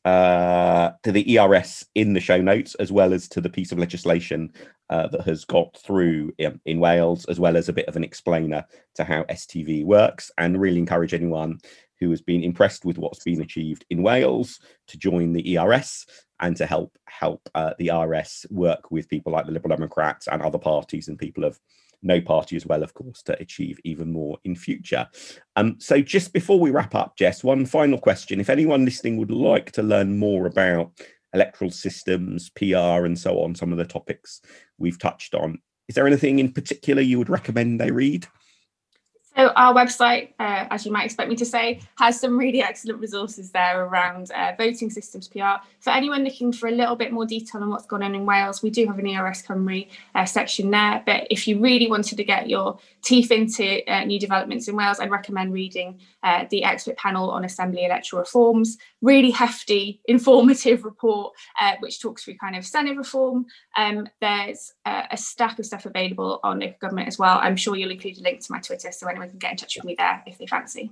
uh, 0.05 0.91
to 1.03 1.11
the 1.11 1.37
ERS 1.37 1.85
in 1.95 2.13
the 2.13 2.19
show 2.19 2.41
notes, 2.41 2.75
as 2.75 2.91
well 2.91 3.13
as 3.13 3.27
to 3.29 3.41
the 3.41 3.49
piece 3.49 3.71
of 3.71 3.79
legislation 3.79 4.51
uh, 4.89 5.07
that 5.07 5.21
has 5.21 5.45
got 5.45 5.77
through 5.77 6.31
in, 6.37 6.59
in, 6.65 6.79
Wales, 6.79 7.25
as 7.25 7.39
well 7.39 7.55
as 7.55 7.69
a 7.69 7.73
bit 7.73 7.87
of 7.87 7.95
an 7.95 8.03
explainer 8.03 8.65
to 8.95 9.03
how 9.03 9.23
STV 9.23 9.85
works, 9.85 10.29
and 10.37 10.59
really 10.59 10.79
encourage 10.79 11.13
anyone 11.13 11.57
who 11.99 12.09
has 12.09 12.21
been 12.21 12.43
impressed 12.43 12.83
with 12.83 12.97
what's 12.97 13.23
been 13.23 13.41
achieved 13.41 13.85
in 13.89 14.03
Wales 14.03 14.59
to 14.87 14.97
join 14.97 15.31
the 15.31 15.57
ERS 15.57 16.05
and 16.41 16.57
to 16.57 16.65
help 16.65 16.97
help 17.07 17.41
uh, 17.55 17.73
the 17.79 17.89
ERS 17.89 18.45
work 18.49 18.91
with 18.91 19.07
people 19.07 19.31
like 19.31 19.45
the 19.45 19.51
Liberal 19.51 19.75
Democrats 19.75 20.27
and 20.27 20.41
other 20.41 20.57
parties 20.57 21.07
and 21.07 21.17
people 21.17 21.45
of 21.45 21.57
no 22.03 22.21
party 22.21 22.55
as 22.55 22.65
well, 22.65 22.83
of 22.83 22.93
course, 22.93 23.21
to 23.23 23.39
achieve 23.41 23.79
even 23.83 24.11
more 24.11 24.37
in 24.43 24.55
future. 24.55 25.07
Um, 25.55 25.75
so 25.79 26.01
just 26.01 26.33
before 26.33 26.59
we 26.59 26.71
wrap 26.71 26.95
up, 26.95 27.17
Jess, 27.17 27.43
one 27.43 27.65
final 27.65 27.99
question. 27.99 28.39
If 28.39 28.49
anyone 28.49 28.85
listening 28.85 29.17
would 29.17 29.31
like 29.31 29.71
to 29.73 29.83
learn 29.83 30.17
more 30.17 30.45
about 30.45 30.91
electoral 31.33 31.71
systems, 31.71 32.49
PR, 32.51 33.05
and 33.05 33.17
so 33.17 33.41
on, 33.41 33.55
some 33.55 33.71
of 33.71 33.77
the 33.77 33.85
topics 33.85 34.41
we've 34.77 34.99
touched 34.99 35.35
on, 35.35 35.59
is 35.87 35.95
there 35.95 36.07
anything 36.07 36.39
in 36.39 36.51
particular 36.51 37.01
you 37.01 37.17
would 37.17 37.29
recommend 37.29 37.79
they 37.79 37.91
read? 37.91 38.27
So 39.35 39.51
our 39.55 39.73
website, 39.73 40.29
uh, 40.39 40.67
as 40.69 40.85
you 40.85 40.91
might 40.91 41.05
expect 41.05 41.27
me 41.27 41.35
to 41.37 41.45
say, 41.45 41.81
has 41.95 42.19
some 42.19 42.37
really 42.37 42.61
excellent 42.61 42.99
resources 42.99 43.51
there 43.51 43.83
around 43.83 44.29
uh, 44.31 44.53
voting 44.57 44.91
systems 44.91 45.27
PR. 45.27 45.57
For 45.79 45.89
anyone 45.89 46.23
looking 46.23 46.53
for 46.53 46.67
a 46.67 46.71
little 46.71 46.95
bit 46.95 47.11
more 47.11 47.25
detail 47.25 47.61
on 47.63 47.69
what's 47.69 47.87
gone 47.87 48.03
on 48.03 48.13
in 48.13 48.25
Wales, 48.27 48.61
we 48.61 48.69
do 48.69 48.85
have 48.85 48.99
an 48.99 49.07
ERS 49.07 49.41
Cymru 49.41 49.87
uh, 50.13 50.25
section 50.25 50.69
there. 50.69 51.01
But 51.05 51.27
if 51.31 51.47
you 51.47 51.59
really 51.59 51.87
wanted 51.89 52.17
to 52.17 52.23
get 52.23 52.47
your 52.47 52.77
teeth 53.01 53.31
into 53.31 53.83
uh, 53.91 54.03
new 54.03 54.19
developments 54.19 54.67
in 54.67 54.75
Wales, 54.75 54.99
I'd 54.99 55.09
recommend 55.09 55.51
reading 55.51 55.99
uh, 56.21 56.45
the 56.51 56.63
expert 56.63 56.97
panel 56.97 57.31
on 57.31 57.43
Assembly 57.43 57.85
electoral 57.85 58.21
reforms. 58.21 58.77
Really 59.01 59.31
hefty, 59.31 59.99
informative 60.05 60.85
report 60.85 61.33
uh, 61.59 61.73
which 61.79 61.99
talks 61.99 62.23
through 62.23 62.37
kind 62.37 62.55
of 62.55 62.63
Senedd 62.63 62.97
reform. 62.97 63.47
Um, 63.75 64.07
there's 64.21 64.73
a 64.85 65.17
stack 65.17 65.57
of 65.59 65.65
stuff 65.65 65.85
available 65.85 66.39
on 66.43 66.59
local 66.59 66.77
government 66.79 67.07
as 67.07 67.17
well. 67.17 67.39
I'm 67.41 67.55
sure 67.55 67.75
you'll 67.75 67.91
include 67.91 68.19
a 68.19 68.21
link 68.21 68.41
to 68.41 68.51
my 68.51 68.59
Twitter 68.59 68.91
so 68.91 69.07
anyone 69.07 69.22
can 69.27 69.39
get 69.39 69.51
in 69.51 69.57
touch 69.57 69.75
with 69.75 69.85
me 69.85 69.95
there 69.97 70.23
if 70.25 70.37
they 70.37 70.45
fancy. 70.45 70.91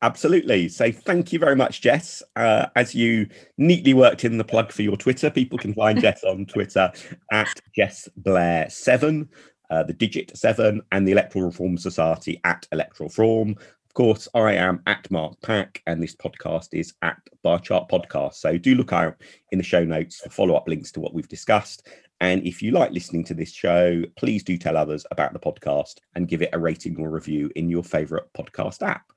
Absolutely. 0.00 0.68
So 0.68 0.92
thank 0.92 1.32
you 1.32 1.40
very 1.40 1.56
much, 1.56 1.80
Jess. 1.80 2.22
Uh, 2.36 2.66
as 2.76 2.94
you 2.94 3.26
neatly 3.56 3.94
worked 3.94 4.24
in 4.24 4.38
the 4.38 4.44
plug 4.44 4.70
for 4.70 4.82
your 4.82 4.96
Twitter, 4.96 5.28
people 5.28 5.58
can 5.58 5.74
find 5.74 6.00
Jess 6.00 6.22
on 6.22 6.46
Twitter 6.46 6.92
at 7.32 7.52
Jess 7.74 8.08
Blair 8.16 8.70
Seven, 8.70 9.28
uh, 9.70 9.82
the 9.82 9.92
digit 9.92 10.36
seven, 10.36 10.82
and 10.92 11.06
the 11.06 11.12
Electoral 11.12 11.46
Reform 11.46 11.76
Society 11.76 12.40
at 12.44 12.66
Electoral 12.70 13.08
Reform. 13.08 13.56
Of 13.88 13.94
course, 13.94 14.28
I 14.34 14.52
am 14.52 14.82
at 14.86 15.10
Mark 15.10 15.40
Pack, 15.42 15.82
and 15.88 16.00
this 16.00 16.14
podcast 16.14 16.68
is 16.72 16.94
at 17.02 17.18
Bar 17.42 17.58
Chart 17.58 17.88
Podcast. 17.88 18.34
So 18.34 18.56
do 18.56 18.76
look 18.76 18.92
out 18.92 19.20
in 19.50 19.58
the 19.58 19.64
show 19.64 19.82
notes 19.84 20.20
for 20.20 20.30
follow 20.30 20.54
up 20.54 20.68
links 20.68 20.92
to 20.92 21.00
what 21.00 21.12
we've 21.12 21.28
discussed. 21.28 21.88
And 22.20 22.44
if 22.44 22.62
you 22.62 22.72
like 22.72 22.90
listening 22.90 23.24
to 23.24 23.34
this 23.34 23.52
show, 23.52 24.02
please 24.16 24.42
do 24.42 24.58
tell 24.58 24.76
others 24.76 25.06
about 25.10 25.32
the 25.32 25.38
podcast 25.38 25.98
and 26.14 26.28
give 26.28 26.42
it 26.42 26.50
a 26.52 26.58
rating 26.58 26.98
or 26.98 27.10
review 27.10 27.50
in 27.54 27.68
your 27.68 27.84
favorite 27.84 28.28
podcast 28.36 28.82
app. 28.86 29.12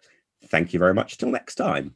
thank 0.46 0.74
you 0.74 0.80
very 0.80 0.94
much. 0.94 1.18
Till 1.18 1.30
next 1.30 1.56
time. 1.56 1.96